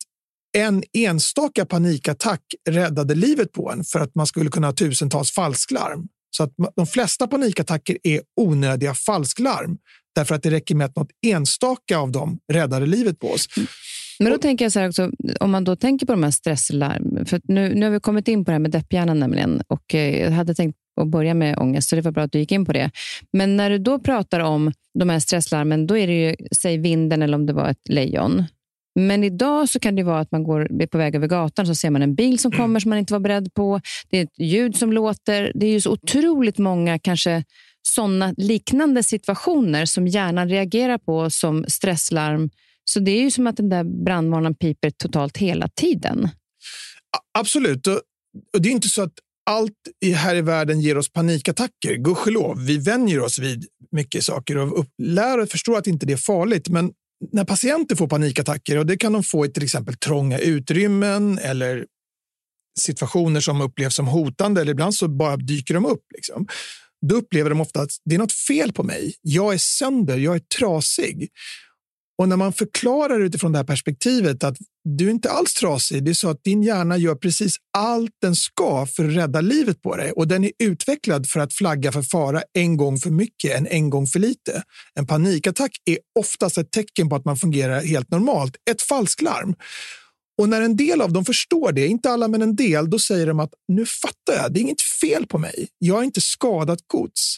[0.56, 6.08] en enstaka panikattack räddade livet på en för att man skulle kunna ha tusentals falsklarm.
[6.30, 9.78] Så att de flesta panikattacker är onödiga falsklarm
[10.14, 13.48] därför att det räcker med att något enstaka av dem räddade livet på oss.
[13.56, 13.66] Mm.
[14.18, 17.26] Men då tänker jag så här också, om man då tänker på de här stresslarm,
[17.26, 20.20] för nu, nu har vi kommit in på det här med depphjärnan nämligen, och eh,
[20.20, 22.64] jag hade tänkt att börja med ångest, så det var bra att du gick in
[22.64, 22.90] på det.
[23.32, 27.22] Men när du då pratar om de här stresslarmen, då är det ju, säg vinden
[27.22, 28.44] eller om det var ett lejon.
[28.98, 31.74] Men idag så kan det vara att man går är på väg över gatan så
[31.74, 33.80] ser man en bil som kommer som man inte var beredd på.
[34.10, 35.52] Det är ett ljud som låter.
[35.54, 37.44] Det är ju så otroligt många kanske
[37.82, 42.50] sådana liknande situationer som hjärnan reagerar på som stresslarm.
[42.90, 46.28] Så det är ju som att den där brandvarnaren piper totalt hela tiden.
[47.38, 47.86] Absolut.
[47.86, 48.00] Och
[48.58, 49.12] det är inte så att
[49.50, 49.72] allt
[50.14, 51.94] här i världen ger oss panikattacker.
[51.94, 56.16] Gudskelov, vi vänjer oss vid mycket saker och lär och förstår att inte det är
[56.16, 56.68] farligt.
[56.68, 56.92] Men
[57.32, 61.86] när patienter får panikattacker, och det kan de få i till exempel trånga utrymmen eller
[62.78, 66.04] situationer som upplevs som hotande, eller ibland så bara dyker de upp.
[66.14, 66.46] Liksom.
[67.06, 69.14] Då upplever de ofta att det är något fel på mig.
[69.22, 71.28] Jag är sönder, jag är trasig.
[72.18, 76.10] Och när man förklarar utifrån det här perspektivet att du är inte alls trasig, det
[76.10, 79.96] är så att din hjärna gör precis allt den ska för att rädda livet på
[79.96, 83.66] dig och den är utvecklad för att flagga för fara en gång för mycket än
[83.66, 84.62] en gång för lite.
[84.94, 89.54] En panikattack är oftast ett tecken på att man fungerar helt normalt, ett falsklarm.
[90.38, 93.26] Och när en del av dem förstår det, inte alla men en del, då säger
[93.26, 95.68] de att nu fattar jag, det är inget fel på mig.
[95.78, 97.36] Jag är inte skadat gods.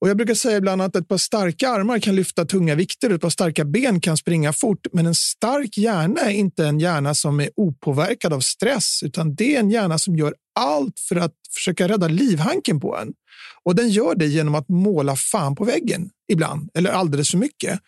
[0.00, 3.20] Och jag brukar säga ibland att ett par starka armar kan lyfta tunga vikter, ett
[3.20, 7.40] par starka ben kan springa fort, men en stark hjärna är inte en hjärna som
[7.40, 11.88] är opåverkad av stress, utan det är en hjärna som gör allt för att försöka
[11.88, 13.12] rädda livhanken på en.
[13.64, 17.80] Och den gör det genom att måla fan på väggen ibland, eller alldeles för mycket.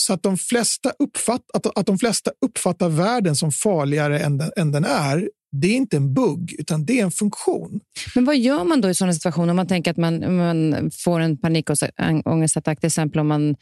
[0.00, 4.50] Så att de flesta, uppfatt, att, att de flesta uppfattar världen som farligare än den,
[4.56, 7.80] än den är, det är inte en bugg, utan det är en funktion.
[8.14, 9.50] Men vad gör man då i sådana situationer?
[9.50, 13.56] Om man tänker att man, man får en panikångestattack, till exempel om man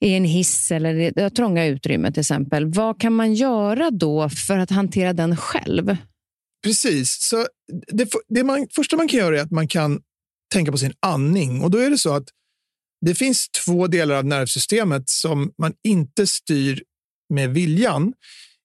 [0.00, 2.66] är i en hiss eller det trånga utrymmet till exempel.
[2.66, 5.96] Vad kan man göra då för att hantera den själv?
[6.64, 7.20] Precis.
[7.20, 7.46] Så
[7.92, 10.00] det, det man, första man kan göra är att man kan
[10.52, 11.62] tänka på sin andning.
[11.62, 12.28] Och då är det så att
[13.06, 16.82] det finns två delar av nervsystemet som man inte styr
[17.34, 18.12] med viljan.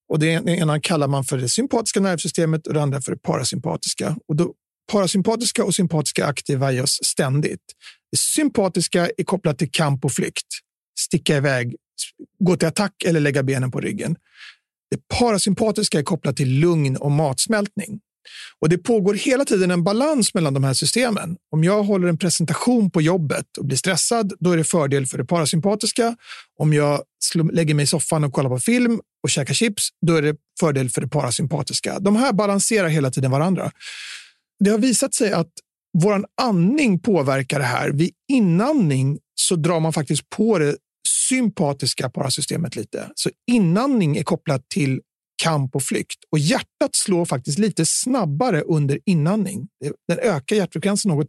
[0.09, 4.17] Och det ena kallar man för det sympatiska nervsystemet och det andra för det parasympatiska.
[4.27, 4.53] Och då,
[4.91, 7.61] parasympatiska och sympatiska aktiverar i oss ständigt.
[8.11, 10.47] Det sympatiska är kopplat till kamp och flykt.
[10.99, 11.75] Sticka iväg,
[12.39, 14.15] gå till attack eller lägga benen på ryggen.
[14.91, 17.99] Det parasympatiska är kopplat till lugn och matsmältning.
[18.59, 21.37] Och Det pågår hela tiden en balans mellan de här systemen.
[21.51, 25.17] Om jag håller en presentation på jobbet och blir stressad, då är det fördel för
[25.17, 26.15] det parasympatiska.
[26.59, 27.01] Om jag
[27.51, 30.89] lägger mig i soffan och kollar på film och käkar chips, då är det fördel
[30.89, 31.99] för det parasympatiska.
[31.99, 33.71] De här balanserar hela tiden varandra.
[34.59, 35.51] Det har visat sig att
[35.97, 37.89] vår andning påverkar det här.
[37.89, 40.77] Vid inandning så drar man faktiskt på det
[41.07, 43.11] sympatiska parasystemet lite.
[43.15, 45.01] Så inandning är kopplat till
[45.43, 46.19] kamp och flykt.
[46.31, 49.67] Och hjärtat slår faktiskt lite snabbare under inandning.
[50.07, 51.27] Den ökar hjärtfrekvensen något.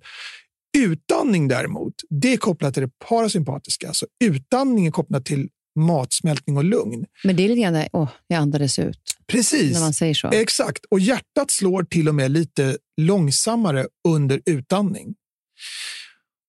[0.79, 3.93] Utandning däremot, det är kopplat till det parasympatiska.
[3.93, 7.05] Så utandning är kopplat till matsmältning och lugn.
[7.25, 9.01] Men det är lite grann, åh, jag andades ut.
[9.27, 9.73] Precis.
[9.73, 10.29] När man säger så.
[10.29, 10.85] Exakt.
[10.91, 15.15] Och hjärtat slår till och med lite långsammare under utandning.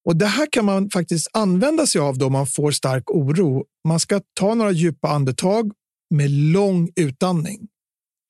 [0.06, 3.66] Och Det här kan man faktiskt använda sig av då man får stark oro.
[3.88, 5.72] Man ska ta några djupa andetag
[6.10, 7.68] med lång utandning.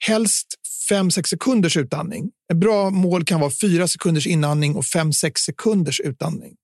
[0.07, 0.47] Helst
[0.91, 2.31] 5-6 sekunders utandning.
[2.51, 6.55] Ett bra mål kan vara 4 sekunders inandning och 5-6 sekunders utandning.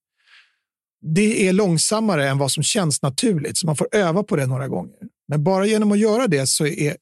[1.14, 4.68] Det är långsammare än vad som känns naturligt, så man får öva på det några
[4.68, 5.00] gånger.
[5.28, 6.98] Men bara genom att göra det så är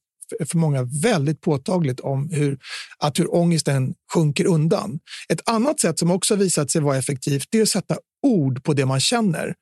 [0.45, 2.57] för många väldigt påtagligt om hur,
[2.97, 4.99] att hur ångesten sjunker undan.
[5.29, 8.85] Ett annat sätt som också visat sig vara effektivt är att sätta ord på det
[8.85, 9.53] man känner.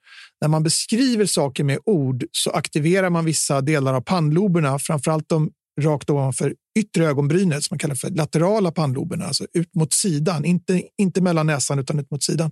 [0.41, 5.51] När man beskriver saker med ord så aktiverar man vissa delar av pannloberna, framförallt de
[5.81, 10.81] rakt ovanför yttre ögonbrynet som man kallar för laterala pannloberna, alltså ut mot sidan, inte,
[10.97, 12.51] inte mellan näsan utan ut mot sidan.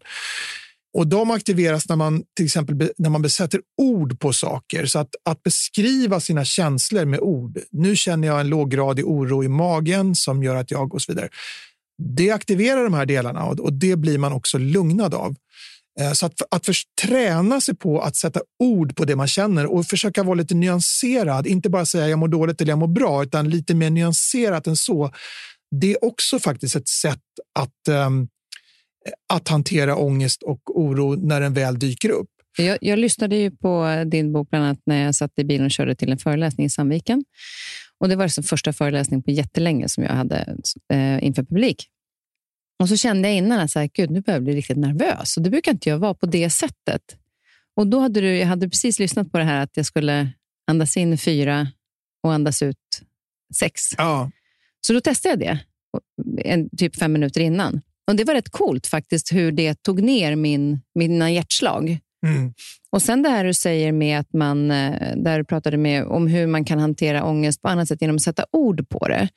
[0.94, 4.86] Och De aktiveras när man till exempel när man besätter ord på saker.
[4.86, 7.60] Så att, att beskriva sina känslor med ord.
[7.72, 11.30] Nu känner jag en låggradig oro i magen som gör att jag och så vidare.
[12.16, 15.36] Det aktiverar de här delarna och, och det blir man också lugnad av.
[16.00, 19.66] Eh, så att, att för, träna sig på att sätta ord på det man känner
[19.66, 21.48] och försöka vara lite nyanserad.
[21.48, 24.76] Inte bara säga jag mår dåligt eller jag mår bra, utan lite mer nyanserat än
[24.76, 25.12] så.
[25.82, 27.20] Det är också faktiskt ett sätt
[27.60, 28.28] att um,
[29.34, 32.30] att hantera ångest och oro när den väl dyker upp.
[32.58, 35.72] Jag, jag lyssnade ju på din bok bland annat när jag satt i bilen och
[35.72, 37.24] körde till en föreläsning i Sandviken.
[38.00, 40.58] Och Det var den första föreläsningen på jättelänge som jag hade
[40.94, 41.88] eh, inför publik.
[42.80, 45.38] Och så kände jag innan att så här, Gud, nu börjar jag bli riktigt nervös.
[45.38, 47.02] Och Det brukar inte jag vara på det sättet.
[47.76, 50.32] Och då hade du, Jag hade precis lyssnat på det här att jag skulle
[50.68, 51.68] andas in fyra
[52.24, 53.02] och andas ut
[53.56, 53.82] sex.
[53.98, 54.32] Ja.
[54.82, 55.60] Så då testade jag det,
[56.50, 57.82] en, typ fem minuter innan.
[58.10, 62.00] Och Det var rätt coolt faktiskt hur det tog ner min, mina hjärtslag.
[62.26, 62.54] Mm.
[62.92, 66.28] Och sen det här du säger med att man, eh, där du pratade med om
[66.28, 69.30] hur man kan hantera ångest på annat sätt genom att sätta ord på det.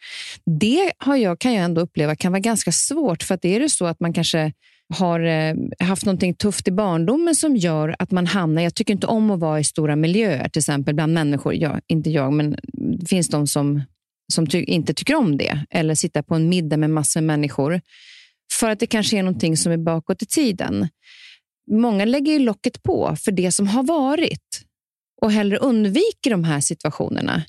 [0.60, 3.22] Det har jag, kan jag ändå uppleva kan vara ganska svårt.
[3.22, 4.52] För att är det så att man kanske
[4.94, 8.62] har eh, haft någonting tufft i barndomen som gör att man hamnar...
[8.62, 11.54] Jag tycker inte om att vara i stora miljöer, till exempel bland människor.
[11.54, 13.82] Ja, inte jag, men det finns de som,
[14.32, 15.64] som ty inte tycker om det.
[15.70, 17.80] Eller sitta på en middag med massor med människor.
[18.52, 20.88] För att det kanske är någonting som är bakåt i tiden.
[21.70, 24.62] Många lägger ju locket på för det som har varit
[25.22, 27.42] och hellre undviker de här situationerna.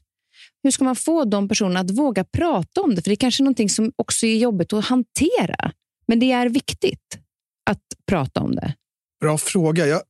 [0.64, 3.02] Hur ska man få de personerna att våga prata om det?
[3.02, 5.72] För det är kanske är någonting som också är jobbigt att hantera.
[6.08, 7.20] Men det är viktigt
[7.70, 8.74] att prata om det.
[9.22, 9.88] Bra fråga.
[9.88, 10.02] Jag,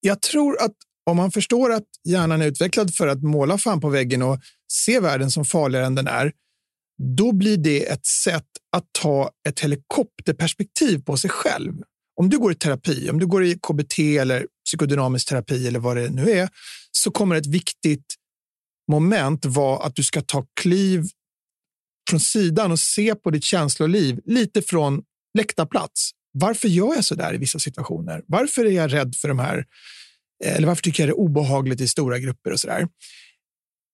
[0.00, 0.74] jag tror att
[1.10, 4.40] om man förstår att hjärnan är utvecklad för att måla fan på väggen och
[4.72, 6.32] se världen som farligare än den är,
[7.00, 11.72] då blir det ett sätt att ta ett helikopterperspektiv på sig själv
[12.20, 15.96] om du går i terapi, om du går i KBT eller psykodynamisk terapi eller vad
[15.96, 16.48] det nu är,
[16.92, 18.14] så kommer ett viktigt
[18.90, 21.04] moment vara att du ska ta kliv
[22.10, 25.02] från sidan och se på ditt känsloliv lite från
[25.38, 26.10] läktarplats.
[26.32, 28.22] Varför gör jag så där i vissa situationer?
[28.26, 29.64] Varför är jag rädd för de här?
[30.44, 32.88] Eh, eller varför tycker jag det är obehagligt i stora grupper och så där?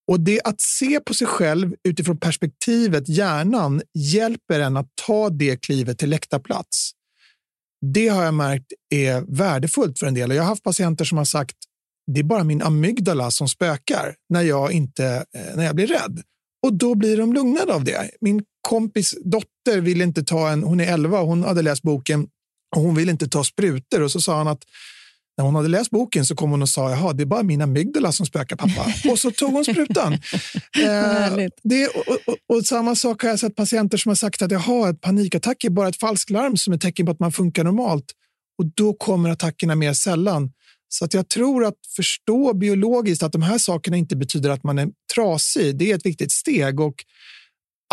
[0.09, 5.57] Och det att se på sig själv utifrån perspektivet hjärnan hjälper en att ta det
[5.57, 6.93] klivet till läktarplats
[7.93, 10.31] det har jag märkt är värdefullt för en del.
[10.31, 11.57] Jag har haft patienter som har sagt
[12.13, 16.23] det är bara min amygdala som spökar när jag, inte, eh, när jag blir rädd.
[16.67, 18.11] Och då blir de lugnade av det.
[18.21, 22.29] Min kompis dotter ville inte ta en, hon är 11 och hon hade läst boken
[22.77, 24.03] och hon vill inte ta sprutor.
[24.03, 24.65] Och så sa han att
[25.37, 27.63] när hon hade läst boken så kom hon och sa jaha, det är bara min
[27.63, 29.11] amygdala som spökar pappa.
[29.11, 30.13] och så tog hon sprutan.
[30.83, 34.51] eh, det, och, och, och, samma sak har jag sett patienter som har sagt att
[34.51, 38.05] jaha, ett panikattack är bara ett falsklarm som är tecken på att man funkar normalt.
[38.59, 40.53] Och då kommer attackerna mer sällan.
[40.89, 44.79] Så att jag tror att förstå biologiskt att de här sakerna inte betyder att man
[44.79, 45.79] är trasig.
[45.79, 46.81] Det är ett viktigt steg.
[46.81, 46.95] Och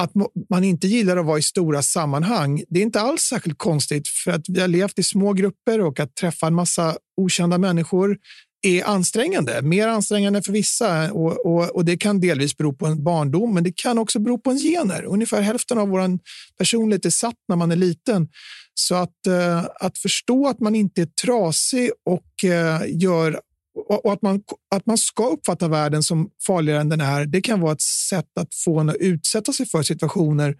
[0.01, 0.12] att
[0.49, 4.32] man inte gillar att vara i stora sammanhang, det är inte alls särskilt konstigt för
[4.32, 8.17] att vi har levt i små grupper och att träffa en massa okända människor
[8.65, 13.03] är ansträngande, mer ansträngande för vissa och, och, och, det kan delvis bero på en
[13.03, 15.03] barndom, men det kan också bero på en gener.
[15.03, 16.19] Ungefär hälften av vår
[16.58, 18.27] personlighet är satt när man är liten.
[18.73, 23.39] Så att, eh, att förstå att man inte är trasig och eh, gör
[23.75, 24.43] och att man,
[24.75, 28.38] att man ska uppfatta världen som farligare än den är, det kan vara ett sätt
[28.39, 30.55] att få en att utsätta sig för situationer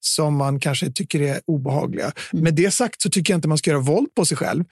[0.00, 2.12] som man kanske tycker är obehagliga.
[2.32, 2.44] Mm.
[2.44, 4.64] Med det sagt så tycker jag inte man ska göra våld på sig själv.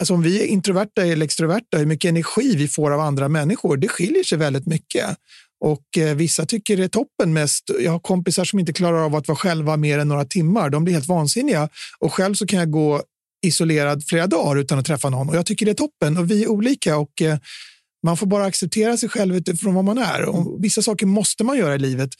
[0.00, 3.76] Alltså om vi är introverta eller extroverta, hur mycket energi vi får av andra människor,
[3.76, 5.06] det skiljer sig väldigt mycket.
[5.64, 7.70] Och eh, Vissa tycker det är toppen mest.
[7.80, 10.70] Jag har kompisar som inte klarar av att vara själva mer än några timmar.
[10.70, 11.68] De blir helt vansinniga.
[11.98, 13.02] Och själv så kan jag gå
[13.42, 15.28] isolerad flera dagar utan att träffa någon.
[15.28, 16.98] Och Jag tycker det är toppen och vi är olika.
[16.98, 17.38] och eh,
[18.02, 20.22] Man får bara acceptera sig själv utifrån vad man är.
[20.24, 22.10] Och vissa saker måste man göra i livet.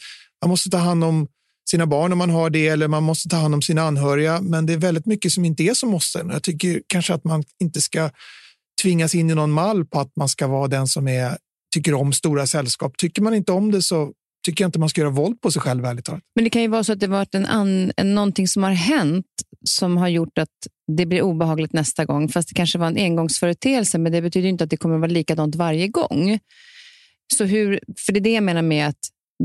[0.44, 1.28] Man måste ta hand om
[1.70, 4.40] sina barn om man har det eller man måste ta hand om sina anhöriga.
[4.40, 6.26] Men det är väldigt mycket som inte är som måste.
[6.32, 8.10] Jag tycker kanske att man inte ska
[8.82, 11.38] tvingas in i någon mall på att man ska vara den som är,
[11.74, 12.96] tycker om stora sällskap.
[12.96, 14.12] Tycker man inte om det så
[14.44, 15.84] tycker jag inte man ska göra våld på sig själv.
[15.84, 16.22] Ärligt talat.
[16.34, 18.70] Men det kan ju vara så att det varit en, an, en, någonting som har
[18.70, 19.26] hänt
[19.64, 20.48] som har gjort att
[20.96, 22.28] det blir obehagligt nästa gång.
[22.28, 25.10] Fast det kanske var en engångsföreteelse, men det betyder inte att det kommer att vara
[25.10, 26.38] likadant varje gång.
[27.34, 28.98] Så hur, för det är det jag menar med att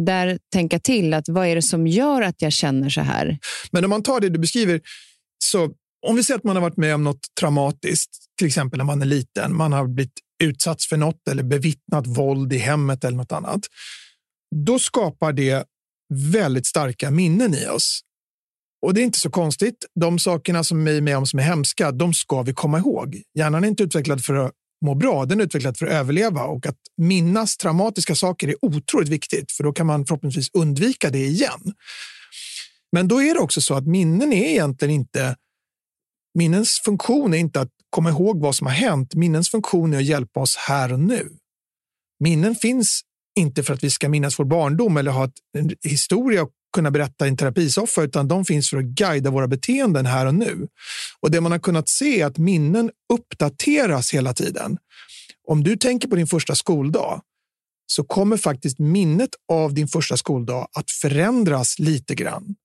[0.06, 1.14] där tänka till.
[1.14, 3.38] att Vad är det som gör att jag känner så här?
[3.72, 4.82] Men om man tar det du beskriver,
[5.44, 5.72] så
[6.08, 9.02] om vi säger att man har varit med om något traumatiskt, till exempel när man
[9.02, 13.32] är liten, man har blivit utsatt för något eller bevittnat våld i hemmet eller något
[13.32, 13.62] annat.
[14.66, 15.66] Då skapar det
[16.14, 18.02] väldigt starka minnen i oss.
[18.82, 19.86] Och det är inte så konstigt.
[20.00, 23.22] De sakerna som vi är med om som är hemska, de ska vi komma ihåg.
[23.38, 24.52] Hjärnan är inte utvecklad för att
[24.86, 29.10] må bra, den är utvecklad för att överleva och att minnas traumatiska saker är otroligt
[29.10, 31.74] viktigt för då kan man förhoppningsvis undvika det igen.
[32.92, 35.36] Men då är det också så att minnen är egentligen inte
[36.38, 39.16] Minnens funktion är inte att komma ihåg vad som har hänt.
[39.16, 41.30] Minnens funktion är att hjälpa oss här och nu.
[42.20, 43.02] Minnen finns
[43.36, 47.26] inte för att vi ska minnas vår barndom eller ha en historia att kunna berätta
[47.26, 50.68] i en terapisoffa, utan de finns för att guida våra beteenden här och nu.
[51.20, 54.78] Och Det man har kunnat se är att minnen uppdateras hela tiden.
[55.48, 57.22] Om du tänker på din första skoldag
[57.88, 62.56] så kommer faktiskt minnet av din första skoldag att förändras lite grann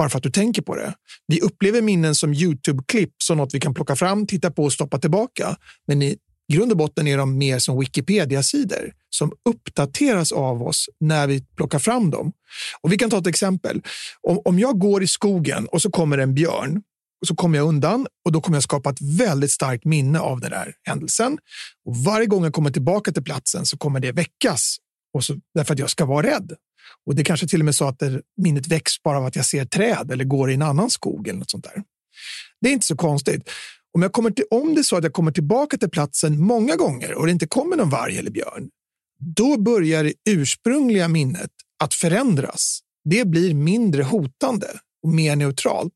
[0.00, 0.94] bara för att du tänker på det.
[1.26, 4.98] Vi upplever minnen som Youtube-klipp, som något vi kan plocka fram, titta på och stoppa
[4.98, 5.56] tillbaka.
[5.86, 6.16] Men i
[6.52, 11.78] grund och botten är de mer som Wikipedia-sidor som uppdateras av oss när vi plockar
[11.78, 12.32] fram dem.
[12.80, 13.82] Och Vi kan ta ett exempel.
[14.28, 16.82] Om, om jag går i skogen och så kommer en björn
[17.26, 20.50] så kommer jag undan och då kommer jag skapa ett väldigt starkt minne av den
[20.50, 21.38] där händelsen.
[21.84, 24.76] Och varje gång jag kommer tillbaka till platsen så kommer det väckas
[25.14, 26.52] och så, därför att jag ska vara rädd.
[27.06, 29.44] Och Det kanske till och med så att det, minnet väcks bara av att jag
[29.44, 31.82] ser träd eller går i en annan skog eller något sånt där.
[32.60, 33.50] Det är inte så konstigt.
[33.94, 36.76] Om, jag kommer till, om det är så att jag kommer tillbaka till platsen många
[36.76, 38.68] gånger och det inte kommer någon varg eller björn,
[39.36, 41.50] då börjar det ursprungliga minnet
[41.82, 42.80] att förändras.
[43.04, 44.66] Det blir mindre hotande
[45.02, 45.94] och mer neutralt.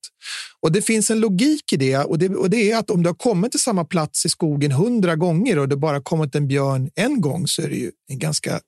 [0.61, 3.09] Och Det finns en logik i det och, det och det är att om du
[3.09, 6.91] har kommit till samma plats i skogen hundra gånger och det bara kommit en björn
[6.95, 8.61] en gång så är det ju en ganska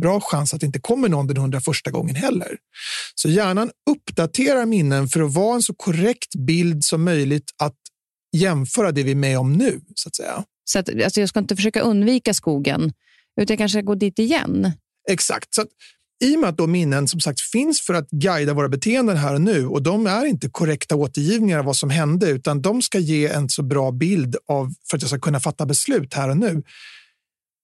[0.00, 2.56] bra chans att det inte kommer någon den hundra första gången heller.
[3.14, 7.79] Så hjärnan uppdaterar minnen för att vara en så korrekt bild som möjligt att
[8.32, 9.80] jämföra det vi är med om nu.
[9.94, 10.44] Så att säga.
[10.64, 12.92] Så att, alltså jag ska inte försöka undvika skogen,
[13.40, 14.72] utan jag kanske ska gå dit igen?
[15.08, 15.54] Exakt.
[15.54, 15.68] Så att,
[16.24, 19.34] i och med att då minnen som sagt finns för att guida våra beteenden här
[19.34, 22.98] och nu och de är inte korrekta återgivningar av vad som hände utan de ska
[22.98, 26.36] ge en så bra bild av för att jag ska kunna fatta beslut här och
[26.36, 26.62] nu.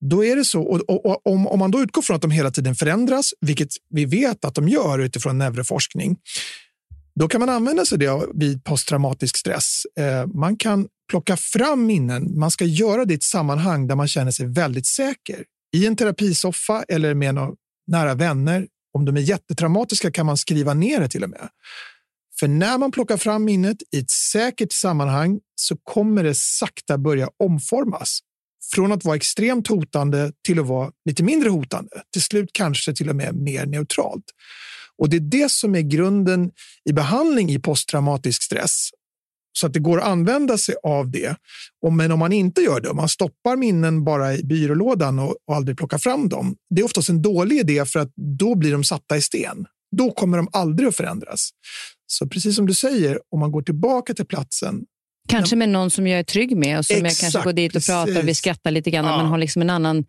[0.00, 2.30] Då är det så, och, och, och om, om man då utgår från att de
[2.30, 6.16] hela tiden förändras, vilket vi vet att de gör utifrån neuroforskning,
[7.20, 9.82] då kan man använda sig av det vid posttraumatisk stress.
[9.98, 12.38] Eh, man kan plocka fram minnen.
[12.38, 15.44] Man ska göra det i ett sammanhang där man känner sig väldigt säker.
[15.76, 17.52] I en terapisoffa eller med några
[17.86, 18.66] nära vänner.
[18.94, 21.48] Om de är jättetraumatiska kan man skriva ner det till och med.
[22.40, 27.28] För när man plockar fram minnet i ett säkert sammanhang så kommer det sakta börja
[27.44, 28.20] omformas.
[28.74, 32.02] Från att vara extremt hotande till att vara lite mindre hotande.
[32.12, 34.24] Till slut kanske till och med mer neutralt.
[34.98, 36.50] Och Det är det som är grunden
[36.90, 38.90] i behandling i posttraumatisk stress.
[39.58, 41.36] Så att det går att använda sig av det.
[41.90, 45.56] Men om man inte gör det, om man stoppar minnen bara i byrålådan och, och
[45.56, 48.84] aldrig plockar fram dem, det är oftast en dålig idé för att då blir de
[48.84, 49.66] satta i sten.
[49.96, 51.50] Då kommer de aldrig att förändras.
[52.06, 54.84] Så precis som du säger, om man går tillbaka till platsen
[55.28, 57.70] Kanske med någon som jag är trygg med och som Exakt, jag kanske går dit
[57.70, 57.88] och precis.
[57.88, 59.04] pratar och vi skrattar lite grann.
[59.04, 59.16] Ja.
[59.16, 60.04] Man har liksom en annan,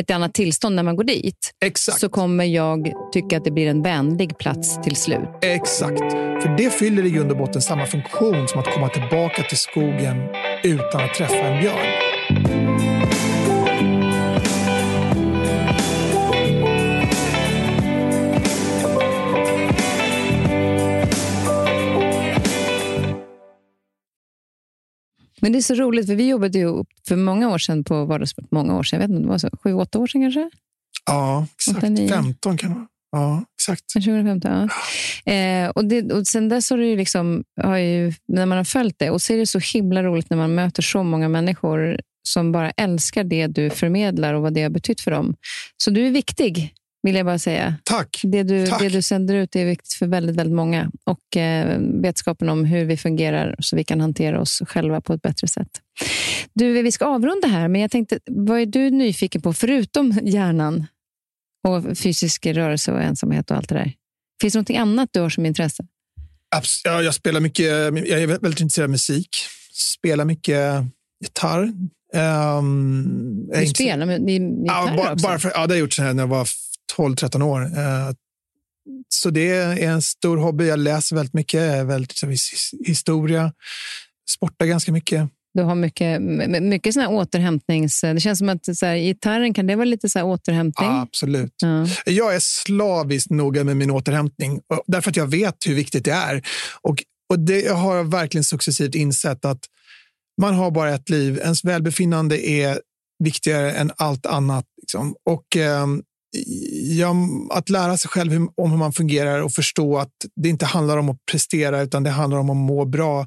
[0.00, 1.50] ett annat tillstånd när man går dit.
[1.64, 2.00] Exakt.
[2.00, 5.28] Så kommer jag tycka att det blir en vänlig plats till slut.
[5.42, 6.12] Exakt.
[6.42, 10.16] För det fyller i grund och botten samma funktion som att komma tillbaka till skogen
[10.62, 13.03] utan att träffa en björn.
[25.44, 28.50] Men det är så roligt, för vi jobbade ju för många år sedan på Vardagssport.
[28.50, 30.50] Många år sedan, jag vet inte, det var så, sju, åtta år sedan kanske?
[31.06, 31.76] Ja, exakt.
[31.76, 32.86] 8, 15 kan det vara.
[33.12, 33.92] Ja, exakt.
[33.92, 34.50] 2015,
[35.24, 35.32] ja.
[35.32, 38.64] Eh, och, det, och sen dess har det ju liksom, har ju, när man har
[38.64, 42.00] följt det, och så är det så himla roligt när man möter så många människor
[42.28, 45.34] som bara älskar det du förmedlar och vad det har betytt för dem.
[45.76, 46.74] Så du är viktig
[47.04, 47.74] vill jag bara säga.
[47.84, 48.20] Tack.
[48.22, 48.80] Det du, Tack.
[48.80, 50.90] Det du sänder ut är viktigt för väldigt, väldigt många.
[51.04, 55.22] Och eh, vetskapen om hur vi fungerar så vi kan hantera oss själva på ett
[55.22, 55.68] bättre sätt.
[56.52, 60.86] Du, vi ska avrunda här, men jag tänkte, vad är du nyfiken på förutom hjärnan
[61.68, 63.92] och fysisk rörelse och ensamhet och allt det där?
[64.40, 65.86] Finns det något annat du har som intresse?
[66.84, 67.66] Ja, jag spelar mycket.
[67.66, 69.28] Jag är väldigt intresserad av musik.
[69.72, 70.84] Spelar mycket
[71.24, 71.72] gitarr.
[72.14, 75.26] Um, du spelar med gitarr ja, bara, också?
[75.26, 76.48] Bara för, ja, det har jag gjort sedan jag var
[76.96, 77.62] 12-13 år.
[77.62, 78.10] Eh,
[79.08, 80.66] så det är en stor hobby.
[80.66, 82.20] Jag läser väldigt mycket, väldigt
[82.86, 83.52] historia,
[84.30, 85.28] sportar ganska mycket.
[85.54, 86.22] Du har mycket,
[86.62, 88.00] mycket sån här återhämtnings...
[88.00, 90.88] Det känns som att så här, gitarren, kan det vara lite så här återhämtning?
[90.88, 91.54] Ja, absolut.
[91.62, 91.86] Ja.
[92.06, 96.42] Jag är slaviskt noga med min återhämtning, därför att jag vet hur viktigt det är.
[96.80, 99.60] Och, och det har jag verkligen successivt insett att
[100.40, 101.38] man har bara ett liv.
[101.38, 102.80] Ens välbefinnande är
[103.24, 104.64] viktigare än allt annat.
[104.80, 105.14] Liksom.
[105.30, 105.86] Och eh,
[106.84, 107.14] ja,
[107.50, 110.96] att lära sig själv hur, om hur man fungerar och förstå att det inte handlar
[110.96, 113.20] om att prestera utan det handlar om att må bra.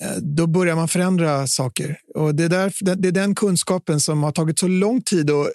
[0.00, 1.98] Eh, då börjar man förändra saker.
[2.14, 5.46] Och det, är där, det är den kunskapen som har tagit så lång tid att,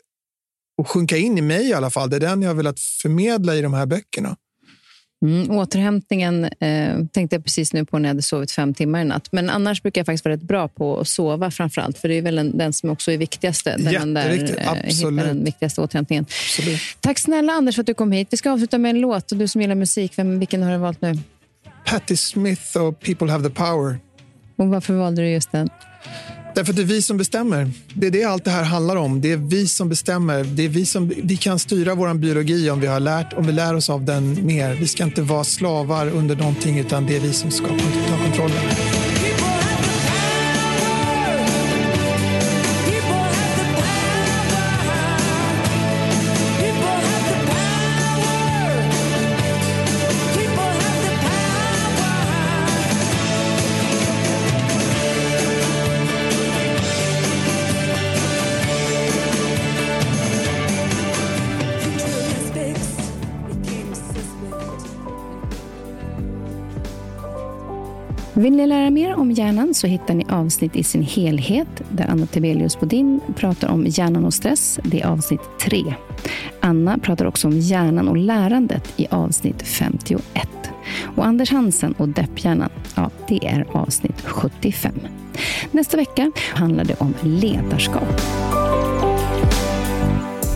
[0.82, 2.10] att sjunka in i mig i alla fall.
[2.10, 4.36] Det är den jag har velat förmedla i de här böckerna.
[5.22, 9.04] Mm, återhämtningen eh, tänkte jag precis nu på när jag hade sovit fem timmar i
[9.04, 9.28] natt.
[9.32, 11.98] Men annars brukar jag faktiskt vara rätt bra på att sova framför allt.
[11.98, 13.78] För det är väl den, den som också är viktigaste.
[13.78, 14.30] Den där,
[15.04, 16.26] eh, den viktigaste återhämtningen.
[16.30, 16.82] Absolut.
[17.00, 18.28] Tack snälla Anders för att du kom hit.
[18.32, 19.32] Vi ska avsluta med en låt.
[19.32, 21.18] Och du som gillar musik, vem, vilken har du valt nu?
[21.86, 24.00] Patti Smith och People Have the Power.
[24.56, 25.70] Och varför valde du just den?
[26.60, 27.72] Därför att det är vi som bestämmer.
[27.94, 29.22] Det är det allt det här handlar om.
[29.22, 30.44] Det är vi som bestämmer.
[30.44, 33.52] Det är vi, som, vi kan styra vår biologi om vi, har lärt, om vi
[33.52, 34.76] lär oss av den mer.
[34.76, 39.09] Vi ska inte vara slavar under någonting utan det är vi som ska ta kontrollen.
[68.50, 72.26] Vill ni lära mer om hjärnan så hittar ni avsnitt i sin helhet där Anna
[72.26, 74.80] Tebelius Bodin pratar om hjärnan och stress.
[74.84, 75.94] Det är avsnitt 3.
[76.60, 80.24] Anna pratar också om hjärnan och lärandet i avsnitt 51.
[81.16, 84.94] Och Anders Hansen och depphjärnan, ja, det är avsnitt 75.
[85.72, 88.22] Nästa vecka handlar det om ledarskap.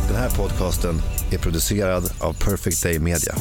[0.08, 0.96] Den här podcasten
[1.32, 3.34] är producerad av Perfect Day Media.